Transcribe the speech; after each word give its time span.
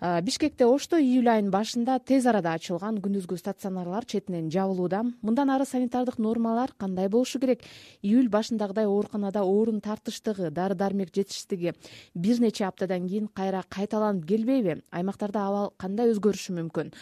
бишкекте 0.00 0.66
ошто 0.66 0.98
июль 1.02 1.26
айынын 1.26 1.50
башында 1.50 1.96
тез 1.98 2.26
арада 2.30 2.52
ачылган 2.54 3.00
күндүзгү 3.02 3.34
стационарлар 3.40 4.04
четинен 4.06 4.46
жабылууда. 4.54 5.00
Мындан 5.26 5.50
ары 5.50 5.66
санитардык 5.66 6.20
нормалар 6.22 6.70
кандай 6.78 7.08
болушу 7.08 7.40
керек? 7.42 7.64
Июль 8.02 8.28
башындагыдай 8.30 8.86
ооруканада 8.86 9.42
орун 9.42 9.80
тартыштыгы 9.80 10.50
дары 10.50 10.76
дармек 10.78 11.10
жетишсиздиги 11.14 11.74
бир 12.14 12.40
нече 12.40 12.66
аптадан 12.66 13.08
кийин 13.08 13.26
кайра 13.26 13.64
кайталанып 13.68 14.24
келбейби? 14.28 14.82
Аймактарда 14.92 15.48
абал 15.48 15.72
кандай 15.76 16.12
өзгөрүшү 16.12 16.54
мүмкүн? 16.60 16.94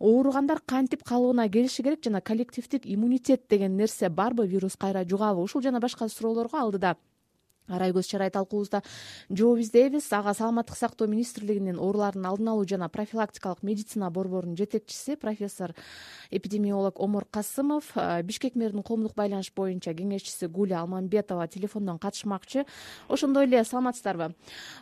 Ооругандар 0.00 0.62
кантип 0.64 1.02
калыбына 1.04 1.50
келиши 1.50 1.82
керек 1.82 2.00
жана 2.04 2.22
коллективдик 2.22 2.86
иммунитет 2.86 3.44
деген 3.50 3.76
нерсе 3.76 4.08
барбы? 4.08 4.46
Вирус 4.46 4.76
кайра 4.76 5.04
жугабы 5.04 5.42
ушул 5.42 5.60
жана 5.60 5.80
башка 5.80 6.08
суроолорго 6.08 6.56
алдыда 6.56 6.96
арай 7.68 7.92
көз 7.92 8.08
чарай 8.10 8.30
талкуубузда 8.30 8.82
жооп 9.30 9.60
издейбиз 9.60 10.12
ага 10.12 10.34
саламаттык 10.34 10.76
сактоо 10.76 11.08
министрлигинин 11.08 11.78
оорулардын 11.78 12.26
алдын 12.26 12.48
алуу 12.54 12.66
жана 12.68 12.88
профилактикалык 12.88 13.62
медицина 13.62 14.10
борборунун 14.10 14.56
жетекчиси 14.56 15.16
профессор 15.16 15.74
эпидемиолог 16.30 17.00
омор 17.00 17.26
касымов 17.30 17.92
бишкек 18.24 18.54
мэринин 18.54 18.82
коомдук 18.82 19.14
байланыш 19.14 19.52
боюнча 19.54 19.94
кеңешчиси 19.94 20.48
гуля 20.48 20.80
алмамбетова 20.80 21.48
телефондон 21.48 21.98
катышмакчы. 21.98 22.64
Ошондой 23.08 23.44
эле 23.46 23.64
саламатсыздарбы? 23.64 24.34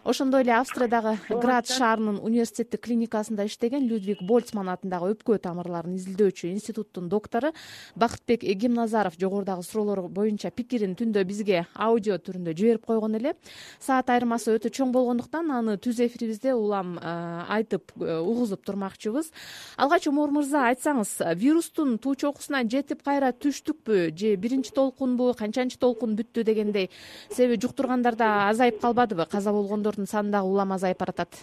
Ошондой 0.05 0.43
эле 0.43 0.53
австриядагы 0.55 1.19
град 1.29 1.69
шаарынын 1.69 2.21
университеттик 2.23 2.83
клиникасында 2.87 3.47
иштеген 3.47 3.87
людвиг 3.89 4.23
больцман 4.23 4.69
атындагы 4.69 5.15
өпкө 5.15 5.39
тамырларын 5.43 5.97
изилдөөчү 5.97 6.51
институттун 6.53 7.09
доктору 7.09 7.53
бакытбек 7.97 8.45
эгемназаров 8.45 9.19
жогорудагы 9.19 9.63
суроолор 9.63 10.09
боюнча 10.09 10.51
пикирин 10.51 10.95
түндө 10.99 11.25
бизге 11.25 11.67
аудио 11.75 12.19
түрүндө 12.19 12.55
жиберип 12.57 12.76
койгон 12.85 13.17
эле. 13.17 13.33
Саат 13.81 14.11
айырмасы 14.11 14.53
өтө 14.57 14.71
чоң 14.75 14.93
болгондуктан 14.93 15.51
аны 15.55 15.77
түз 15.81 16.01
эфирибизде 16.05 16.53
улам 16.55 16.97
э, 16.99 17.13
айтып 17.57 17.93
э, 18.01 18.19
угузуп 18.19 18.65
турмакчыбыз. 18.67 19.31
Алгач 19.77 20.09
омор 20.11 20.33
мырза 20.35 20.67
айтсаңыз 20.71 21.19
вирустун 21.41 21.97
туу 21.99 22.15
чокусуна 22.15 22.65
жетип 22.69 23.03
кайра 23.07 23.33
түштүкпү? 23.33 24.11
Же 24.17 24.35
биринчи 24.37 24.73
толкунбу 24.75 25.33
канчанчы 25.39 25.79
толкун 25.79 26.17
бүттү 26.19 26.45
дегендей 26.45 26.91
себеби 27.31 27.61
жуктургандар 27.63 28.17
да 28.17 28.49
азайып 28.49 28.81
калбадыбы? 28.81 29.27
Каза 29.31 29.53
болгондордун 29.53 30.07
саны 30.07 30.31
дагы 30.31 30.49
улам 30.49 30.73
азайып 30.73 30.99
баратат. 30.99 31.37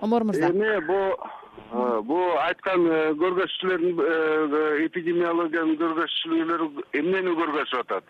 Омор 0.00 0.24
мырза. 0.24 0.50
Эми 0.50 0.80
бу 0.86 0.98
э, 1.72 2.00
бул 2.02 2.38
айткан 2.46 2.86
көргөзчүлөрдүн 3.20 4.86
эпидемиологиянын 4.86 5.78
көргөзчүлөрү 5.80 6.72
эмнени 6.98 7.36
көргөзүп 7.38 7.84
атат 7.84 8.04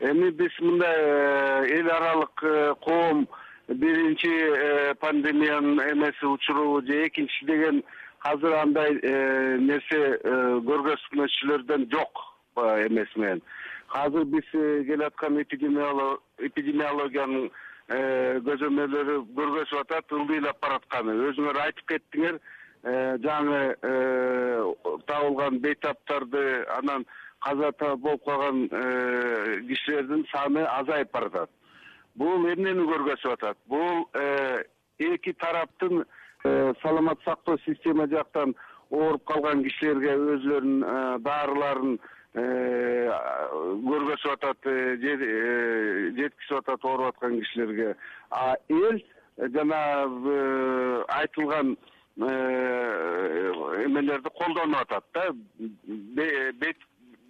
эми 0.00 0.30
биз 0.30 0.52
мындай 0.60 0.96
э, 0.96 1.78
эл 1.78 1.90
аралык 1.90 2.42
э, 2.42 2.74
коом 2.80 3.28
биринчи 3.68 4.28
э, 4.28 4.94
пандемиянын 4.94 5.80
эмеси 5.92 6.24
учурубу 6.24 6.80
же 6.86 7.06
экинчи 7.06 7.44
деген 7.44 7.84
азыр 8.20 8.54
андай 8.54 8.94
нерсе 9.60 10.18
көргөзмөчүлөрдөн 10.24 11.90
жок 11.92 12.12
эмеси 12.56 13.18
менен 13.18 13.42
азыр 13.92 14.24
биз 14.24 14.48
келаткан 14.88 15.40
эпидемиологиянын 15.44 17.50
көзөмөлдөрү 18.48 19.16
көргөзүп 19.36 19.80
атат 19.84 20.12
ылдыйлап 20.16 20.58
баратканы 20.64 21.12
өзүңөр 21.28 21.56
айтып 21.66 21.86
кеттиңер 21.92 22.34
жаңы 23.24 23.60
табылган 25.08 25.54
бейтаптарды 25.64 26.44
анан 26.78 27.02
каза 27.40 27.72
болуп 27.96 28.24
калган 28.24 28.68
э, 28.70 29.60
кишилердин 29.68 30.26
саны 30.32 30.64
азайып 30.64 31.12
баратат. 31.12 31.50
Бул 32.14 32.46
эмнени 32.50 32.84
көргөзүп 32.88 33.32
атат? 33.32 33.56
Бул 33.66 34.08
э, 34.14 34.64
эки 34.98 35.32
тараптын 35.32 36.04
э, 36.44 36.74
саламаттык 36.82 37.24
сактоо 37.24 37.58
система 37.64 38.06
жактан 38.08 38.54
ооруп 38.90 39.24
калган 39.24 39.64
кишилерге 39.64 40.16
өзүлөрүнүн 40.36 41.22
дарыларын 41.24 41.98
көргөзүп 43.86 44.32
атат 44.34 44.68
жеткизип 45.00 46.58
атат 46.58 46.84
ооруп 46.84 47.14
аткан 47.14 47.40
кишилерге. 47.40 47.94
А 48.30 48.56
эл 48.68 49.00
жанагы 49.38 51.04
айтылган 51.08 51.76
эмелерди 53.86 54.30
колдонуп 54.36 54.80
атат 54.82 55.04
да 55.14 55.24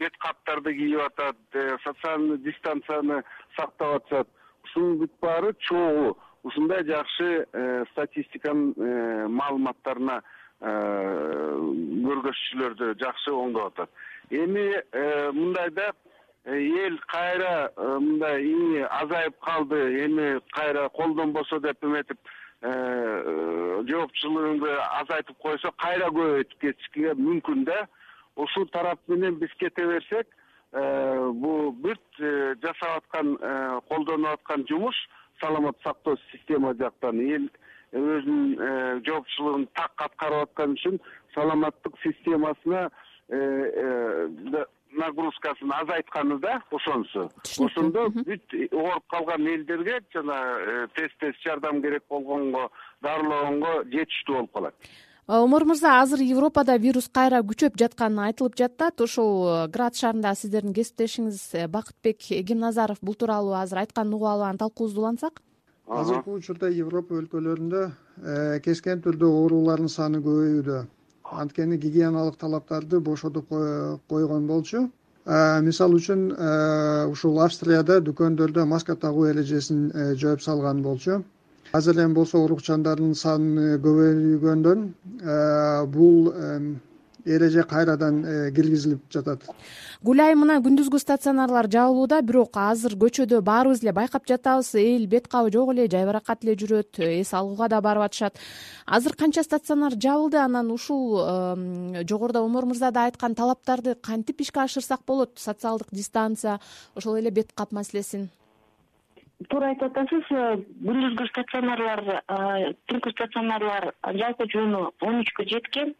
бет 0.01 0.17
каптарды 0.19 0.73
кийип 0.75 1.01
атат 1.05 1.37
э, 1.53 1.77
социальный 1.85 2.39
дистанцияны 2.39 3.23
сактап 3.57 3.97
атышат. 4.01 4.29
Ушунун 4.65 4.99
бүт 5.03 5.13
баары 5.21 5.55
чогуу. 5.69 6.17
Ушундай 6.43 6.85
жакшы 6.89 7.47
э, 7.53 7.85
статистиканын 7.93 8.75
э, 8.77 9.29
маалыматтарына 9.29 10.23
көргөзчүлөрдү 10.61 12.87
жакшы 13.01 13.33
оңдоп 13.33 13.71
атат. 13.71 13.91
Эми 14.29 14.77
мындай 15.33 15.71
да 15.73 15.87
эл 16.45 16.99
кайра 17.09 17.73
мындай 17.79 18.85
азайып 18.85 19.39
калды 19.41 20.05
эми 20.05 20.37
кайра 20.53 20.91
колдонбосо 20.99 21.61
деп 21.65 21.81
эметип 21.83 22.19
жоопчулугунду 23.89 24.69
азайтып 25.01 25.39
койсо 25.41 25.73
кайра 25.81 26.13
көбөйтүп 26.13 26.61
кетишке 26.61 27.17
мүмкүн 27.17 27.65
да 27.65 27.89
ушул 28.45 28.67
тарап 28.75 29.01
менен 29.09 29.39
биз 29.41 29.53
кете 29.61 29.87
берсек 29.87 30.27
э, 30.73 31.31
бул 31.43 31.73
бүт 31.85 32.21
э, 32.21 32.55
жасап 32.63 33.03
аткан 33.03 33.37
э, 33.41 33.81
колдонуп 33.89 34.39
аткан 34.39 34.67
жумуш 34.69 34.97
саламаттык 35.41 35.83
сактоо 35.85 36.17
система 36.31 36.75
жактан 36.79 37.21
эл 37.21 37.49
өзүнүн 37.93 39.01
жоопчулугун 39.07 39.67
так 39.75 40.05
аткарып 40.07 40.49
аткан 40.49 40.77
үчүн 40.77 41.01
саламаттык 41.35 41.97
системасына 42.05 42.89
нагрузкасын 45.01 45.73
азайтканы 45.73 46.39
да 46.43 46.61
ошонусу 46.71 47.29
ошондо 47.67 48.09
бүт 48.15 48.55
ооруп 48.71 49.07
калган 49.15 49.47
элдерге 49.47 50.01
жана 50.15 50.39
тез 50.97 51.15
тез 51.21 51.39
жардам 51.45 51.83
керек 51.83 52.05
болгонго 52.11 52.69
дарылогонго 53.03 53.75
жетиштүү 53.95 54.37
болуп 54.37 54.53
калат 54.59 54.91
омор 55.27 55.65
мырза 55.65 56.01
азыр 56.03 56.21
европада 56.21 56.77
вирус 56.77 57.09
кайра 57.13 57.41
күчөп 57.43 57.77
жатканы 57.79 58.23
айтылып 58.31 58.57
жатат 58.57 59.01
ошол 59.01 59.31
э, 59.47 59.69
град 59.69 59.95
шаарындагы 59.95 60.41
сиздердин 60.41 60.75
кесиптешиңиз 60.75 61.41
э, 61.55 61.69
бакытбек 61.69 62.31
эгемназаров 62.31 62.99
бул 63.03 63.15
тууралуу 63.15 63.55
азыр 63.55 63.85
айтканын 63.85 64.15
угуп 64.15 64.29
алып 64.29 64.45
анан 64.45 64.59
талкуубузду 64.59 65.01
улантсак 65.01 65.43
азыркы 65.87 66.31
учурда 66.31 66.71
европа 66.71 67.19
өлкөлөрүндө 67.19 67.83
кескен 68.65 69.01
түрдө 69.03 69.27
оорулардын 69.27 69.89
саны 69.91 70.21
көбөйүүдө. 70.23 70.85
Анткени 71.31 71.79
гигиеналык 71.83 72.37
талаптарды 72.39 73.01
бошотуп 73.01 73.49
койгон 74.13 74.47
болчу. 74.47 74.85
Мисалы 75.67 75.99
үчүн 75.99 76.29
ушул 77.11 77.41
австрияда 77.43 77.99
дүкөндөрдө 78.07 78.67
маска 78.71 78.95
тагуу 78.95 79.27
эрежесин 79.33 79.91
жоюп 80.15 80.43
салган 80.47 80.83
болчу 80.83 81.25
азыр 81.73 82.05
эми 82.05 82.15
болсо 82.15 82.39
оорукчандардын 82.39 83.15
саны 83.15 83.77
көбөйгөндөн 83.85 84.87
э, 85.23 85.87
бул 85.87 86.33
эреже 87.25 87.63
кайрадан 87.63 88.25
э, 88.25 88.51
киргизилип 88.53 89.03
жатат. 89.13 89.45
Гүл 90.03 90.23
айым 90.25 90.43
мына 90.45 90.59
күндүзгү 90.65 90.99
стационарлар 91.01 91.69
жабылууда 91.71 92.21
бирок 92.25 92.57
азыр 92.57 92.97
көчөдө 93.01 93.43
баарыбыз 93.45 93.83
эле 93.85 93.93
байкап 93.93 94.27
жатабыз. 94.29 94.73
Эл 94.81 95.07
бет 95.07 95.29
кабы 95.29 95.53
жок 95.53 95.73
эле 95.75 95.87
жайбаракат 95.91 96.45
эле 96.45 96.57
жүрөт 96.57 97.01
эс 97.21 97.35
алууга 97.35 97.69
да 97.69 97.81
барып 97.85 98.09
атышат. 98.09 98.39
Азыр 98.87 99.17
канча 99.17 99.45
стационар 99.45 99.93
жабылды 99.93 100.41
анан 100.41 100.71
ушул 100.73 101.21
жогоруда 102.09 102.43
омор 102.43 102.67
мырза 102.67 102.91
да 102.91 103.05
айткан 103.05 103.35
талаптарды 103.35 103.95
кантип 103.95 104.41
ишке 104.41 104.61
ашырсак 104.61 105.05
болот? 105.07 105.39
Социалдык 105.39 105.89
дистанция 105.93 106.61
ошол 106.95 107.17
эле 107.17 107.31
бет 107.31 107.53
кап 107.53 107.73
маселесин 107.73 108.31
туура 109.49 109.71
айтып 109.73 109.89
атасыз 109.89 110.29
э, 110.35 110.45
күндүзгү 110.85 111.27
стационарлар 111.31 112.03
э, 112.13 112.73
түнкү 112.91 113.13
стационарлар 113.15 113.91
жалпы 114.21 114.47
жууну 114.53 114.91
он 115.01 115.21
үчкө 115.23 115.47
жеткен. 115.49 115.95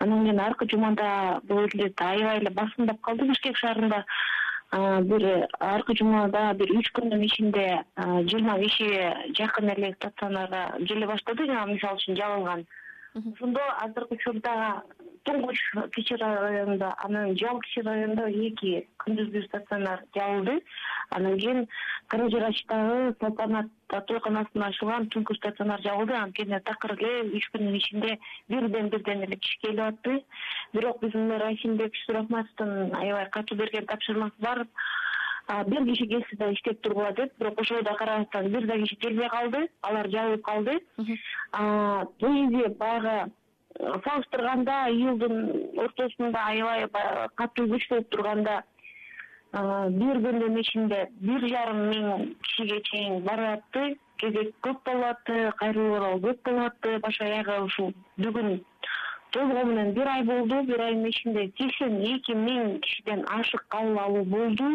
Анан 0.00 0.24
кийин 0.24 0.40
аркы 0.40 0.66
жумада 0.70 1.40
бул 1.44 1.64
элдерди 1.66 1.92
аябай 1.98 2.40
эле 2.40 2.50
басымдап 2.56 3.00
калды 3.04 3.28
бишкек 3.28 3.58
шаарында 3.60 4.04
э, 4.72 5.00
бир 5.12 5.26
аркы 5.58 5.96
жумада 5.98 6.54
бир 6.54 6.72
үч 6.78 6.92
күндүн 6.96 7.26
ичинде 7.28 7.66
жыйырма 7.98 8.56
бешиге 8.64 9.12
жакын 9.36 9.74
эле 9.74 9.92
стационарга 9.98 10.70
келе 10.86 11.06
баштады. 11.06 11.46
Жана 11.46 11.66
мисалы 11.74 12.00
үчүн 12.00 12.16
жабылган 12.16 12.64
ошондо 13.14 13.60
азыркы 13.82 14.14
учурда 14.14 14.82
туңгуч 15.24 15.58
кичи 15.94 16.16
районунда 16.20 16.94
анан 17.04 17.36
жал 17.36 17.60
кичи 17.66 17.82
районунда 17.86 18.28
эки 18.28 18.86
күндүзгү 19.04 19.44
стационар 19.48 20.04
жабылды 20.16 20.60
анан 21.10 21.36
кийин 21.38 21.66
каражырачтагы 22.08 23.14
салтанат 23.20 23.68
тойканасында 23.90 24.70
ачылган 24.70 25.08
түнкү 25.14 25.36
стационар 25.38 25.82
жабылды 25.84 26.14
анткени 26.18 26.60
такыр 26.66 26.94
эле 26.98 27.36
үч 27.38 27.50
күндүн 27.54 27.76
ичинде 27.80 28.16
бирден 28.48 28.88
бирден 28.94 29.24
эле 29.26 29.36
киши 29.36 29.58
келип 29.66 29.80
атты. 29.86 30.22
Бирок 30.72 31.00
биздин 31.02 31.28
мэр 31.28 31.44
айсимбек 31.50 31.96
шурахматовдун 32.04 32.94
аябай 32.94 33.28
катуу 33.30 33.58
берген 33.58 33.86
тапшырмасы 33.86 34.38
бар. 34.38 34.66
Бир 35.66 35.84
киши 35.84 36.06
келсе 36.06 36.36
да 36.36 36.52
иштеп 36.52 36.80
тургула 36.80 37.12
деп. 37.12 37.32
Бирок 37.38 37.60
ошого 37.60 37.82
карабастан 37.82 38.48
бир 38.52 38.66
да 38.66 38.78
киши 38.78 38.96
келбей 38.96 39.28
калды. 39.28 39.68
Алар 39.82 40.08
жабылып 40.08 40.44
калды. 40.44 40.78
Негизи 42.20 42.68
баягы 42.78 43.32
салыштырганда 43.78 44.76
июлдун 44.90 45.36
ортосунда 45.84 46.44
аябай 46.52 46.86
катуу 47.36 47.66
күч 47.74 47.88
болуп 47.90 48.10
турганда 48.10 48.62
бир 49.52 50.22
күндүн 50.26 50.58
ичинде 50.60 51.04
бир 51.20 51.46
жарым 51.52 51.84
миң 51.90 52.34
кишиге 52.46 52.80
чейин 52.90 53.22
барып 53.28 53.58
атты 53.58 53.98
кезек 54.22 54.54
көп 54.66 54.82
болуп 54.86 55.06
атты 55.12 55.52
кайрылуу 55.62 55.96
урал 55.96 56.20
көп 56.26 56.42
болуп 56.50 56.66
атты 56.72 56.98
баш 57.06 57.20
аягы 57.20 57.60
ушул 57.68 57.94
бүгүн 58.18 58.60
толугу 59.30 59.66
менен 59.66 59.92
бир 59.94 60.08
ай 60.08 60.22
болду. 60.22 60.62
Бир 60.62 60.80
айдын 60.80 61.06
ичинде 61.08 61.50
сексен 61.58 62.00
эки 62.02 62.34
миң 62.34 62.80
кишиден 62.80 63.24
ашык 63.28 63.64
кабыл 63.68 63.98
алуу 63.98 64.24
болду. 64.24 64.70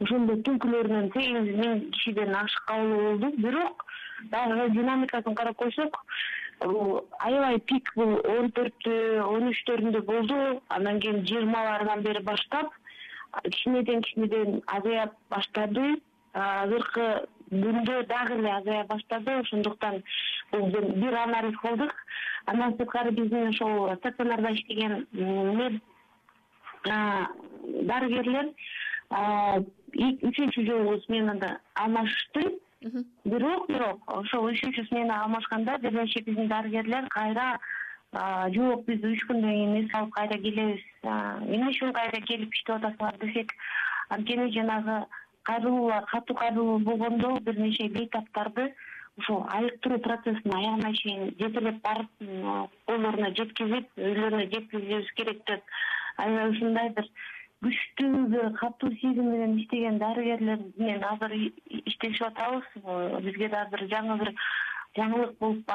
Ошондо 0.00 0.36
түнкүлөрүнөн 0.46 1.10
сегиз 1.14 1.50
миң 1.60 1.80
кишиден 1.96 2.34
ашык 2.34 2.64
кабыл 2.68 2.94
болду. 3.00 3.32
Бирок 3.36 3.84
дагы 4.30 4.68
динамикасын 4.76 5.34
карап 5.34 5.56
койсок 5.56 6.04
аябай 6.60 7.58
пик 7.60 7.90
бул 7.96 8.20
он 8.28 8.50
төрттү 8.52 8.94
он 9.24 9.48
үчтөрүндө 9.50 10.02
болду. 10.04 10.62
Андан 10.68 11.00
кийин 11.00 11.24
жыйырмалардан 11.26 12.02
бери 12.02 12.22
баштап 12.22 12.72
кичинеден 13.44 14.02
кичинеден 14.02 14.62
азая 14.66 15.10
баштады. 15.30 16.00
Азыркы 16.32 17.26
күндө 17.50 18.02
дагы 18.06 18.38
эле 18.38 18.52
азая 18.52 18.84
баштады. 18.84 19.38
Ошондуктан 19.40 20.02
бул 20.52 20.68
бир 20.70 21.14
анализ 21.14 21.56
кылдык. 21.62 21.94
Андан 22.46 22.76
сырткары 22.76 23.10
биздин 23.10 23.48
ошол 23.48 23.96
стационарда 23.96 24.52
иштеген 24.52 25.06
мед 25.12 25.80
дарыгерлер 26.84 28.52
үчүнчү 29.10 30.64
жолу 30.66 31.00
сменада 31.06 31.58
алмашышты 31.74 32.60
бирок 32.80 33.66
бирок 33.68 34.12
ошол 34.16 34.48
үчүнчү 34.50 34.86
смена 34.88 35.22
алмашканда 35.24 35.78
бир 35.82 35.92
нече 35.92 36.22
биздин 36.24 36.48
дарыгерлер 36.48 37.08
кайра 37.12 37.58
жок 38.54 38.84
биз 38.86 39.04
үч 39.04 39.24
күндөн 39.28 39.52
кийин 39.52 39.76
эс 39.80 39.94
алып 39.94 40.14
кайра 40.14 40.38
келебиз. 40.44 40.84
Эмне 41.04 41.68
үчүн 41.70 41.92
кайра 41.92 42.20
келип 42.26 42.54
иштеп 42.54 42.76
атасыңар 42.78 43.18
десек 43.20 43.52
анткени 44.08 44.48
жанагы 44.56 44.96
кайрылуулар 45.44 46.06
катуу 46.06 46.36
кайрылуу 46.36 46.78
болгондо 46.78 47.36
бир 47.40 47.58
нече 47.58 47.88
бейтаптарды 47.88 48.72
ушул 49.18 49.44
айыктыруу 49.48 50.00
процессин 50.00 50.54
аягына 50.56 50.94
чейин 51.02 51.34
жетелеп 51.38 51.82
барып 51.84 52.10
колдоруна 52.86 53.30
жеткизип 53.36 53.92
үйлөрүнө 53.98 54.48
жеткизишибиз 54.54 55.12
керек 55.20 55.44
деп 55.46 55.62
аябай 56.16 56.50
ушундай 56.50 56.90
бир 56.96 57.10
күчтүү 57.64 58.26
бир 58.32 58.52
катуу 58.60 58.90
сезим 59.00 59.30
менен 59.32 59.58
иштеген 59.60 59.98
дарыгерлер 60.00 60.60
менен 60.78 61.04
азыр 61.04 61.34
иштешип 61.68 62.26
атабыз. 62.28 62.64
Бизге 63.26 63.48
дагы 63.52 63.76
бир 63.76 63.86
жаңы 63.94 64.18
бир 64.22 64.32
жаңылык 64.98 65.34
болуп 65.40 65.74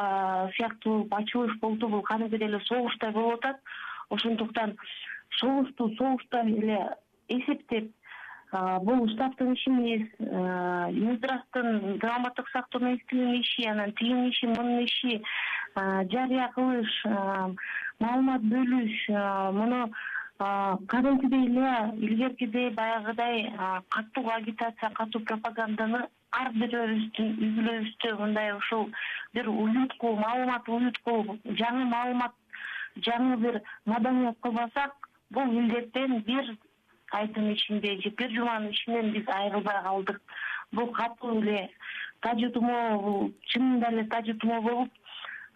сыяктуу 0.57 0.93
болуп 0.93 1.13
ачылыш 1.19 1.59
болду 1.61 1.89
бул 1.89 2.01
кадимкидей 2.01 2.47
эле 2.47 2.61
согуштай 2.69 3.11
болуп 3.11 3.37
атат. 3.39 3.61
Ошондуктан 4.09 4.77
согушту 5.39 5.91
согуштай 5.97 6.51
эле 6.51 6.79
эсептеп 7.29 7.91
бул 8.81 9.07
штабтын 9.09 9.53
иши 9.53 9.69
эмес 9.69 10.09
минздравдын 10.97 11.99
саламаттык 12.01 12.49
сактоо 12.49 12.81
министрлигинин 12.81 13.41
иши 13.41 13.69
анан 13.69 13.91
тигинин 13.93 14.29
иши 14.29 14.47
мунун 14.47 14.85
иши 14.85 15.21
жарыя 15.75 16.49
кылыш 16.55 16.93
маалымат 17.99 18.41
бөлүш 18.41 19.09
муну 19.57 19.89
кадимкидей 20.37 21.45
эле 21.47 21.93
илгеркидей 22.05 22.69
баягыдай 22.71 23.51
катуу 23.89 24.29
агитация 24.29 24.89
катуу 24.89 25.21
пропаганданы 25.21 26.01
ар 26.31 26.51
бирөөбүздүн 26.59 27.29
үй 27.39 27.51
бүлөбүздө 27.57 28.15
мындай 28.19 28.51
ушул 28.57 28.89
бир 29.33 29.47
уютку 29.49 30.15
маалымат 30.19 30.67
уютку 30.67 31.39
жаңы 31.61 31.85
маалымат 31.93 32.35
жаңы 33.07 33.37
бир 33.37 33.61
маданият 33.85 34.37
кылбасак 34.41 35.09
бул 35.29 35.57
илдеттен 35.61 36.19
бир 36.27 36.55
айдын 37.11 37.51
ичинде 37.53 37.95
же 38.01 38.09
бир 38.09 38.31
жуманын 38.35 38.71
ичинен 38.71 39.11
биз 39.13 39.27
айрылбай 39.27 39.81
калдык. 39.83 40.21
Бул 40.71 40.91
катуу 40.91 41.39
эле 41.41 41.69
тажы 42.21 42.49
тумоо 42.49 42.99
бул 43.01 43.33
чынында 43.53 43.91
эле 43.93 44.03
тажы 44.11 44.33
тумоо 44.33 44.61
болуп 44.61 44.91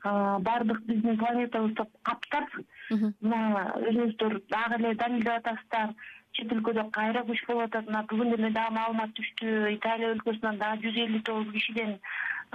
баардык 0.03 0.81
биздин 0.87 1.17
планетабызды 1.17 1.85
каптап 2.03 2.49
мына 2.89 3.65
өзүңүздөр 3.89 4.39
дагы 4.53 4.79
эле 4.79 4.95
далилдеп 5.01 5.35
атасыздар. 5.39 5.93
Чет 6.37 6.51
өлкөдө 6.53 6.85
кайра 6.93 7.23
күч 7.27 7.45
болуп 7.47 7.67
атат. 7.67 7.87
Мына 7.89 8.03
бүгүн 8.09 8.33
эле 8.37 8.51
дагы 8.55 8.75
маалымат 8.77 9.15
түштү 9.17 9.71
италия 9.75 10.13
өлкөсүнөн 10.15 10.59
дагы 10.61 10.87
жүз 10.87 10.99
элүү 11.05 11.21
тогуз 11.29 11.53
кишиден 11.53 11.95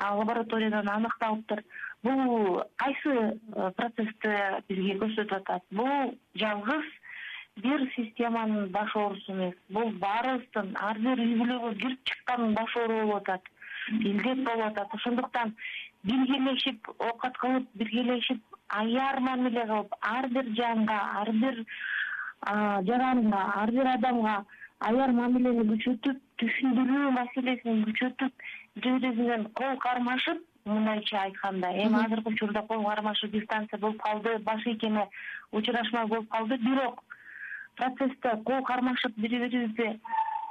лабораториядан 0.00 0.88
аныкталыптыр. 0.88 1.64
Бул 2.02 2.62
кайсы 2.76 3.38
процессти 3.78 4.34
бизге 4.68 4.98
көрсөтүп 5.00 5.38
атат? 5.38 5.62
Бул 5.70 6.14
жалгыз 6.34 6.86
бир 7.62 7.86
системанын 7.94 8.70
баш 8.74 8.94
оорусу 8.96 9.32
эмес. 9.32 9.54
Бул 9.70 9.92
баарыбыздын 10.02 10.74
ар 10.76 10.98
бир 10.98 11.22
үй 11.22 11.34
бүлөгө 11.40 11.74
кирип 11.80 12.00
чыккандын 12.10 12.54
баш 12.58 12.76
оору 12.76 13.00
болуп 13.00 13.22
атат. 13.22 13.50
Илдет 14.00 14.44
болуп 14.44 14.66
атат. 14.66 14.94
Ошондуктан 14.94 15.54
биргелешип 16.04 16.88
оокат 16.98 17.38
кылып 17.42 17.68
биргелешип 17.80 18.42
аяр 18.80 19.20
мамиле 19.20 19.66
кылып 19.70 19.94
ар 20.10 20.28
бир 20.36 20.50
жанга 20.60 20.98
ар 21.20 21.32
бир 21.32 21.64
жаранга 22.88 23.44
ар 23.62 23.70
бир 23.70 23.90
адамга 23.94 24.34
аяр 24.88 25.12
мамилени 25.20 25.64
күчөтүп 25.70 26.20
түшүндүрүү 26.42 27.12
маселесин 27.18 27.84
күчөтүп 27.88 28.44
бири 28.76 28.98
бири 28.98 29.14
менен 29.20 29.46
кол 29.60 29.78
кармашып 29.86 30.42
мындайча 30.66 31.22
айтканда 31.22 31.70
эми 31.84 32.04
азыркы 32.04 32.34
учурда 32.34 32.62
кол 32.68 32.84
кармашуу 32.84 33.30
дистанция 33.30 33.78
болуп 33.78 34.02
калды 34.02 34.38
баш 34.50 34.66
ийкеме 34.66 35.08
учурашма 35.52 36.06
болуп 36.06 36.28
калды 36.30 36.58
бирок 36.68 37.02
процессте 37.76 38.36
кол 38.44 38.62
кармашып 38.62 39.16
бири 39.16 39.38
бирибизди 39.38 40.00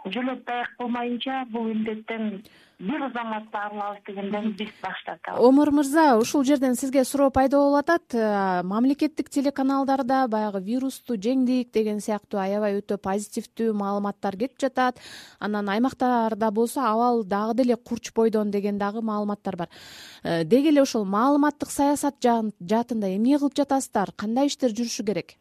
жөлөп 0.05 0.43
таяк 0.45 0.75
кылмайынча 0.77 1.45
бул 1.51 1.69
илдеттен 1.71 2.43
бир 2.79 3.03
заматта 3.13 3.59
арылабыз 3.67 4.01
дегенден 4.07 4.51
биз 4.59 4.71
баш 4.81 5.03
тартабыз 5.05 5.39
омур 5.47 5.71
мырза 5.71 6.17
ушул 6.19 6.43
жерден 6.43 6.75
сизге 6.75 7.03
суроо 7.05 7.29
пайда 7.31 7.57
болуп 7.57 7.79
атат. 7.79 8.13
Э, 8.13 8.63
мамлекеттик 8.63 9.29
телеканалдарда 9.29 10.27
баягы 10.27 10.59
вирусту 10.59 11.15
жеңдик 11.15 11.71
деген 11.71 12.01
сыяктуу 12.01 12.39
аябай 12.39 12.79
өтө 12.81 12.97
позитивдүү 12.97 13.73
маалыматтар 13.73 14.35
кетип 14.37 14.59
жатат. 14.59 14.99
Анан 15.39 15.69
аймактарда 15.69 16.51
болсо 16.51 16.81
абал 16.81 17.23
дагы 17.23 17.63
деле 17.63 17.75
курч 17.77 18.11
бойдон 18.13 18.51
деген 18.51 18.77
дагы 18.77 19.01
маалыматтар 19.01 19.55
бар. 19.55 19.69
Э, 20.23 20.43
деги 20.43 20.67
эле 20.67 20.81
ошол 20.81 21.05
маалыматтык 21.05 21.69
саясат 21.69 22.19
жаатында 22.19 23.15
эмне 23.15 23.37
кылып 23.37 23.55
жатасыздар? 23.55 24.11
Кандай 24.17 24.47
иштер 24.47 24.71
жүрүшү 24.71 25.05
керек 25.05 25.37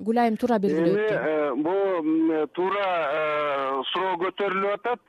гүлайым 0.00 0.36
туура 0.40 0.58
белгилеп 0.58 0.96
өттү. 0.96 1.14
эми 1.14 1.30
э, 1.30 1.54
бул 1.64 2.46
туура 2.56 3.84
суроо 3.92 4.16
көтөрүлүп 4.24 4.76
атат. 4.80 5.00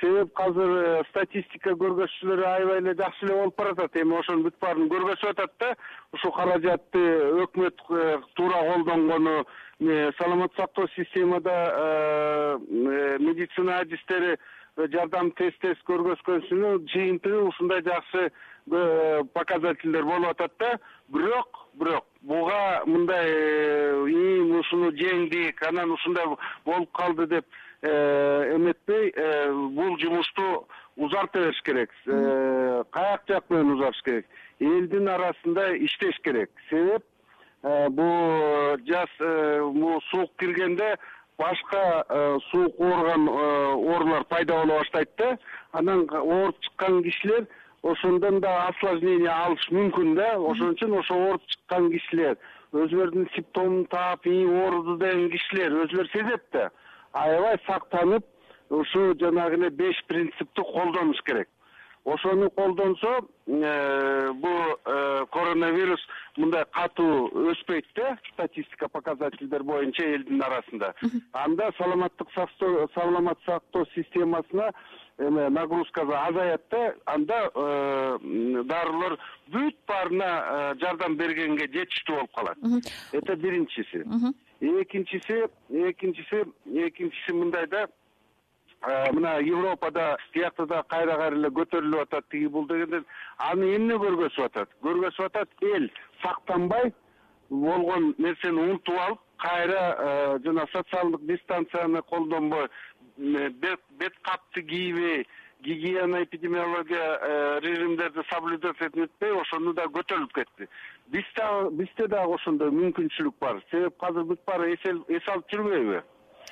Себеп 0.00 0.40
азыр 0.44 0.72
э, 0.76 1.04
статистика 1.08 1.72
көргөзчүлөрү 1.80 2.44
аябай 2.44 2.80
эле 2.82 2.92
жакшы 2.98 3.24
эле 3.24 3.36
болуп 3.38 3.56
баратат. 3.56 3.94
Эми 3.96 4.18
ошонун 4.18 4.42
бүт 4.44 4.58
баарын 4.60 4.90
көргөзүп 4.92 5.30
атат 5.30 5.54
да 5.62 5.70
ушул 6.12 6.34
каражатты 6.36 7.04
өкмөт 7.46 7.80
э, 7.88 8.18
туура 8.36 8.60
колдонгону 8.66 9.38
саламаттык 10.18 10.56
сактоо 10.56 10.88
системада 10.96 11.54
э, 11.76 12.58
медицина 13.20 13.78
адистери 13.78 14.36
жардам 14.76 15.32
тез 15.40 15.56
тез 15.62 15.80
көргөзгөнсүнүн 15.88 16.84
жыйынтыгы 16.92 17.40
ушундай 17.48 17.80
жакшы 17.84 18.30
показательдер 18.68 20.04
болуп 20.04 20.30
атат 20.30 20.52
да. 20.58 20.78
Бирок 21.08 21.68
бирок 21.74 22.04
буга 22.22 22.82
мындай 22.86 23.30
ушуну 24.60 24.90
жеңдик 24.92 25.62
анан 25.68 25.90
ушундай 25.90 26.26
болуп 26.64 26.92
калды 26.92 27.26
деп 27.26 27.46
Э, 27.82 28.56
эметпей 28.56 29.12
э, 29.14 29.52
бул 29.52 29.98
жумушту 29.98 30.66
узарта 30.96 31.40
бериш 31.40 31.60
керек. 31.62 31.90
Э, 32.06 32.84
каяк 32.90 33.22
жак 33.28 33.50
менен 33.50 33.72
узартыш 33.72 34.02
керек. 34.02 34.26
Элдин 34.60 35.08
арасында 35.08 35.76
иштеш 35.76 36.18
керек. 36.24 36.50
Себеп 36.70 37.04
бул 37.62 38.78
жаз 38.88 39.12
бул 39.76 40.00
суук 40.10 40.32
киргенде 40.38 40.96
башка 41.38 42.04
суук 42.50 42.80
ооруган 42.80 43.28
оорулар 43.28 44.24
пайда 44.24 44.54
боло 44.64 44.78
баштайт 44.78 45.10
да. 45.18 45.36
Анан 45.72 46.08
ооруп 46.10 46.58
чыккан 46.60 47.02
кишилер 47.02 47.46
ошондон 47.90 48.40
да 48.40 48.52
осложнение 48.68 49.30
алышы 49.30 49.74
мүмкүн 49.74 50.14
да. 50.18 50.28
Ошон 50.38 50.74
үчүн 50.74 50.98
ошо 51.00 51.14
ооруп 51.14 51.44
чыккан 51.52 51.90
кишилер 51.92 52.38
өзүлөрүнүн 52.72 53.28
симптомун 53.34 53.84
таап 53.92 54.26
ии 54.26 54.46
ооруду 54.46 54.96
деген 55.02 55.30
кишилер 55.30 55.76
өзүлөрү 55.84 56.12
сезет 56.12 56.46
да. 56.52 56.70
Аябай 57.12 57.58
сактанып 57.66 58.24
ушу 58.70 59.12
жанагы 59.20 59.60
эле 59.60 59.70
беш 59.70 60.02
принципти 60.08 60.62
колдонуш 60.72 61.22
керек 61.26 61.48
ошону 62.06 62.50
колдонсо 62.50 63.26
э, 63.46 64.32
бул 64.32 64.78
э, 64.84 65.26
коронавирус 65.32 66.00
мындай 66.36 66.64
катуу 66.70 67.28
өспөйт 67.50 67.86
да 67.96 68.16
статистика 68.32 68.88
показательдер 68.88 69.64
боюнча 69.64 70.04
элдин 70.04 70.42
арасында. 70.42 70.94
Анда 71.32 71.72
саламаттык 71.78 72.28
саламат 72.94 73.38
сактоо 73.44 73.86
системасына 73.94 74.70
эме 75.18 75.48
нагрузкасы 75.48 76.12
азаят 76.12 76.62
да 76.70 76.94
анда 77.06 77.50
э, 77.54 78.18
дарылар 78.64 79.18
бүт 79.50 79.76
баарына 79.88 80.74
жардам 80.80 81.16
бергенге 81.16 81.66
жетиштүү 81.66 82.16
болуп 82.16 82.34
калат. 82.34 82.58
Это 83.12 83.36
биринчиси. 83.36 84.04
Экинчиси 84.60 85.42
экинчиси 85.70 86.44
экинчиси 86.66 87.32
мындай 87.32 87.66
да 87.66 87.88
мына 88.86 89.38
европада 89.42 90.16
тиякта 90.32 90.66
да 90.66 90.82
кайра 90.88 91.16
кайра 91.16 91.36
эле 91.36 91.48
көтөрүлүп 91.48 92.02
атат 92.06 92.28
тиги 92.30 92.46
бул 92.46 92.66
дегенден 92.66 93.04
аны 93.50 93.74
эмне 93.76 93.94
көргөзүп 94.02 94.44
атат? 94.46 94.68
Көргөзүп 94.82 95.26
атат 95.26 95.48
эл 95.74 95.88
сактанбай 96.22 96.92
болгон 97.50 98.14
нерсени 98.18 98.62
унутуп 98.62 99.00
алып 99.06 99.24
кайра 99.42 100.38
жана 100.44 100.66
социалдык 100.72 101.26
дистанцияны 101.26 102.02
колдонбой 102.02 102.68
бет 103.16 104.14
капты 104.22 104.62
кийбей 104.62 105.26
гигиена 105.60 106.22
эпидемиология 106.22 107.18
э, 107.20 107.60
режимдерди 107.60 108.22
соблюдать 108.30 108.76
этпей 108.80 109.32
ошону 109.32 109.72
да 109.74 109.84
көтөрүлүп 109.84 110.32
кетти. 110.34 110.68
Биз 111.08 111.24
бизде 111.72 112.06
дагы 112.08 112.34
ошондой 112.34 112.70
мүмкүнчүлүк 112.70 113.38
бар. 113.40 113.62
Себеп 113.70 114.02
азыр 114.04 114.24
бүт 114.30 114.44
баары 114.46 114.74
эс 114.74 115.28
алып 115.28 115.50
жүрбөйбү. 115.50 116.02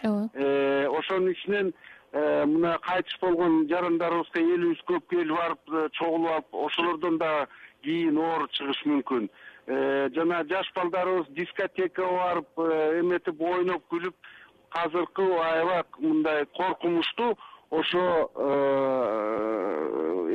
Ооба. 0.05 0.31
Э, 0.35 0.87
ошонун 0.89 1.33
ичинен 1.33 1.69
э, 1.69 1.73
мына 2.15 2.79
кайтыш 2.87 3.19
болгон 3.21 3.65
жарандарыбызга 3.69 4.41
элибиз 4.41 4.83
көп 4.87 5.09
келип 5.11 5.35
барып 5.35 5.93
чогулуп 5.99 6.31
алып 6.31 6.55
ошолордон 6.67 7.19
дагы 7.19 7.49
кийин 7.83 8.19
оору 8.19 8.47
чыгышы 8.55 8.89
мүмкүн. 8.89 9.29
Жана 10.15 10.45
жаш 10.49 10.71
балдарыбыз 10.77 11.27
дискотекага 11.35 12.13
барып 12.21 12.63
эметип 13.01 13.41
ойноп 13.41 13.83
күлүп 13.91 14.15
азыркы 14.75 15.27
аябай 15.41 15.83
мындай 15.99 16.47
коркунучтуу 16.57 17.35
ошо 17.71 18.31
э, 18.37 18.49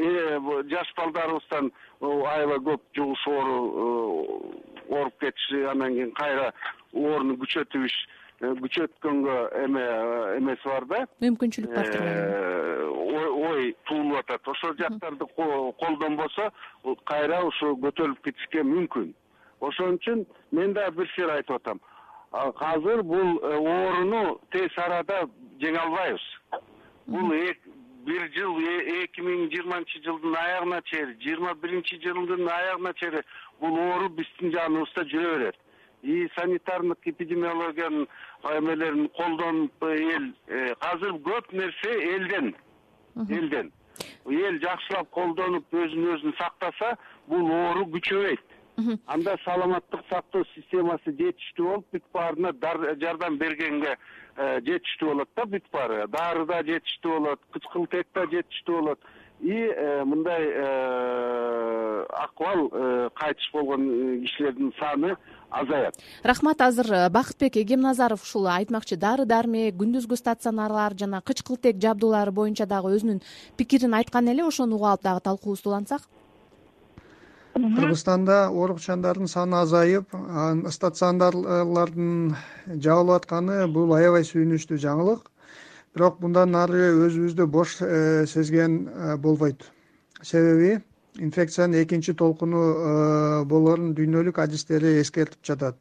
э, 0.03 0.39
жаш 0.71 0.93
балдарыбыздан 0.97 1.71
аябай 2.01 2.59
көп 2.67 2.81
жугуш 2.95 3.27
оору 3.27 3.57
э, 3.63 4.95
ооруп 4.95 5.19
кетиши 5.19 5.63
анан 5.71 5.93
кийин 5.93 6.11
кайра 6.11 6.53
ооруну 6.93 7.37
күчөткөнгө 8.39 9.37
эме 9.65 9.85
эмеси 10.37 10.67
бар 10.69 10.85
да? 10.87 10.99
Мүмкүнчүлүк 11.23 11.75
бартыр 11.75 12.87
ой 13.49 13.75
туулуп 13.87 14.19
атат 14.19 14.47
ошол 14.47 14.75
жактарды 14.79 15.25
колдонбосо 15.81 16.49
кайра 17.05 17.41
ушу 17.47 17.75
көтөрүлүп 17.83 18.21
кетишке 18.23 18.63
мүмкүн. 18.63 19.13
Ошон 19.59 19.97
үчүн 19.99 20.25
мен 20.55 20.73
дагы 20.73 21.01
бир 21.01 21.11
сыйра 21.15 21.39
айтып 21.39 21.57
атам. 21.59 21.81
Азыр 22.31 23.03
бул 23.03 23.39
э, 23.41 23.55
ооруну 23.57 24.39
тез 24.51 24.75
арада 24.77 25.23
жеңе 25.59 25.79
албайбыз 25.81 26.25
бул 27.07 27.33
бир 28.05 28.27
жыл 28.35 28.59
э, 28.61 29.03
эки 29.03 29.21
миң 29.25 29.49
жыйырманчы 29.51 30.03
жылдын 30.05 30.35
аягына 30.37 30.81
чейин 30.91 31.15
жыйырма 31.23 31.55
биринчи 31.55 31.99
жылдын 32.03 32.47
аягына 32.47 32.93
чейин 33.01 33.23
бул 33.59 33.79
оору 33.79 34.09
биздин 34.09 34.53
жаныбызда 34.53 35.07
жүрө 35.11 35.33
берет 35.37 35.57
и 36.01 36.29
санитардык 36.35 37.07
эпидемиологиянын 37.11 38.07
эмелерин 38.57 39.09
колдонуп 39.09 39.83
эл 39.83 40.31
э, 40.47 40.73
азыр 40.79 41.19
көп 41.25 41.51
нерсе 41.51 41.91
элден 42.15 42.55
элден. 43.27 43.71
Эл 44.25 44.59
жакшылап 44.63 45.09
колдонуп 45.09 45.73
өзүн 45.73 46.13
өзү 46.15 46.35
сактаса 46.37 46.95
бул 47.27 47.51
оору 47.51 47.85
күчөбөйт 47.95 48.59
анда 49.07 49.35
саламаттык 49.43 50.03
сактоо 50.09 50.45
системасы 50.53 51.11
жетиштүү 51.17 51.67
болуп 51.67 51.87
бүт 51.93 52.05
баарына 52.13 52.53
жардам 53.01 53.37
бергенге 53.37 53.95
э, 54.37 54.61
жетиштүү 54.65 55.09
болот 55.13 55.29
да 55.35 55.45
бүт 55.45 55.65
баары. 55.73 56.05
Дары 56.07 56.45
да 56.45 56.61
жетиштүү 56.63 57.17
болот 57.17 57.41
кычкылтек 57.55 58.07
да 58.15 58.25
жетиштүү 58.31 58.79
болот 58.79 58.99
и 59.39 59.51
э, 59.51 60.03
мындай 60.03 60.43
э, 60.51 62.05
акыбал 62.09 62.69
кайтыш 63.15 63.51
болгон 63.53 64.21
кишилердин 64.21 64.73
саны 64.79 65.15
азаят. 65.49 65.95
Рахмат 66.23 66.61
азыр 66.61 67.09
бакытбек 67.09 67.57
эгемназаров 67.57 68.23
ушул 68.23 68.47
айтмакчы. 68.47 68.97
Дары 68.97 69.25
дармек 69.25 69.75
күндүзгү 69.79 70.15
стационарлар 70.15 70.93
жана 70.97 71.21
кычкылтек 71.21 71.79
жабдуулары 71.81 72.31
боюнча 72.31 72.65
дагы 72.65 72.95
өзүнүн 72.97 73.21
пикирин 73.57 73.93
айткан 73.93 74.27
эле 74.27 74.43
ошону 74.43 74.75
угуп 74.75 74.87
алып 74.93 75.03
дагы 75.03 75.21
талкуубузду 75.23 75.69
улантсак 75.69 76.01
кыргызстанда 77.53 78.47
оорукчандардын 78.49 79.27
саны 79.27 79.57
азайып 79.63 80.13
стационарлардын 80.75 82.35
жабылып 82.67 83.15
атканы 83.17 83.67
бул 83.73 83.93
аябай 83.97 84.23
сүйүнүчтүү 84.27 84.79
жаңылык 84.85 85.27
бирок 85.95 86.19
мындан 86.21 86.55
ары 86.55 86.91
өзүбүздү 87.07 87.45
бош 87.49 87.79
э, 87.81 88.25
сезген 88.29 88.87
э, 88.87 89.17
болбойт. 89.17 89.65
Себеби 90.21 90.77
инфекциянын 91.17 91.81
экинчи 91.83 92.13
толкуну 92.13 92.61
э, 92.61 93.43
болоорун 93.49 93.93
дүйнөлүк 93.97 94.39
адистери 94.43 94.99
эскертип 95.01 95.41
жатат. 95.43 95.77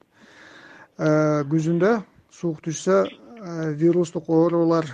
Күзүндө 0.98 1.92
суук 2.34 2.56
түшсө 2.64 3.04
вирустук 3.78 4.26
оорулар 4.34 4.88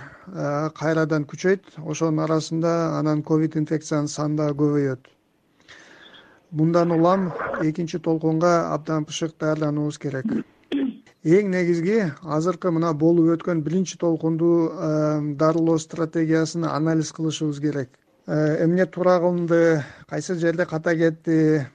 кайрадан 0.77 1.25
күчөйт. 1.25 1.79
Ошонун 1.81 2.21
арасында 2.27 2.73
анан 2.99 3.23
ковид 3.25 3.57
инфекциянын 3.57 4.11
саны 4.11 4.37
дагы 4.37 4.59
көбөйөт. 4.59 5.09
Мындан 6.51 6.93
улам 6.93 7.31
экинчи 7.63 7.97
толкунга 7.97 8.53
абдан 8.75 9.09
бышык 9.09 9.33
даярдануубуз 9.41 9.97
керек 9.97 10.29
эң 11.25 11.49
негизги 11.49 11.97
азыркы 12.21 12.71
мына 12.71 12.93
болуп 12.93 13.31
өткөн 13.33 13.63
биринчи 13.65 13.97
толкунду 13.97 14.49
дарылоо 15.41 15.77
стратегиясын 15.81 16.67
анализ 16.69 17.11
кылышыбыз 17.11 17.59
керек. 17.59 17.89
Э, 18.27 18.63
эмне 18.63 18.85
туура 18.85 19.19
кылынды 19.19 19.83
кайсы 20.09 20.35
жерде 20.35 20.65
ката 20.65 20.95
кетти 20.95 21.65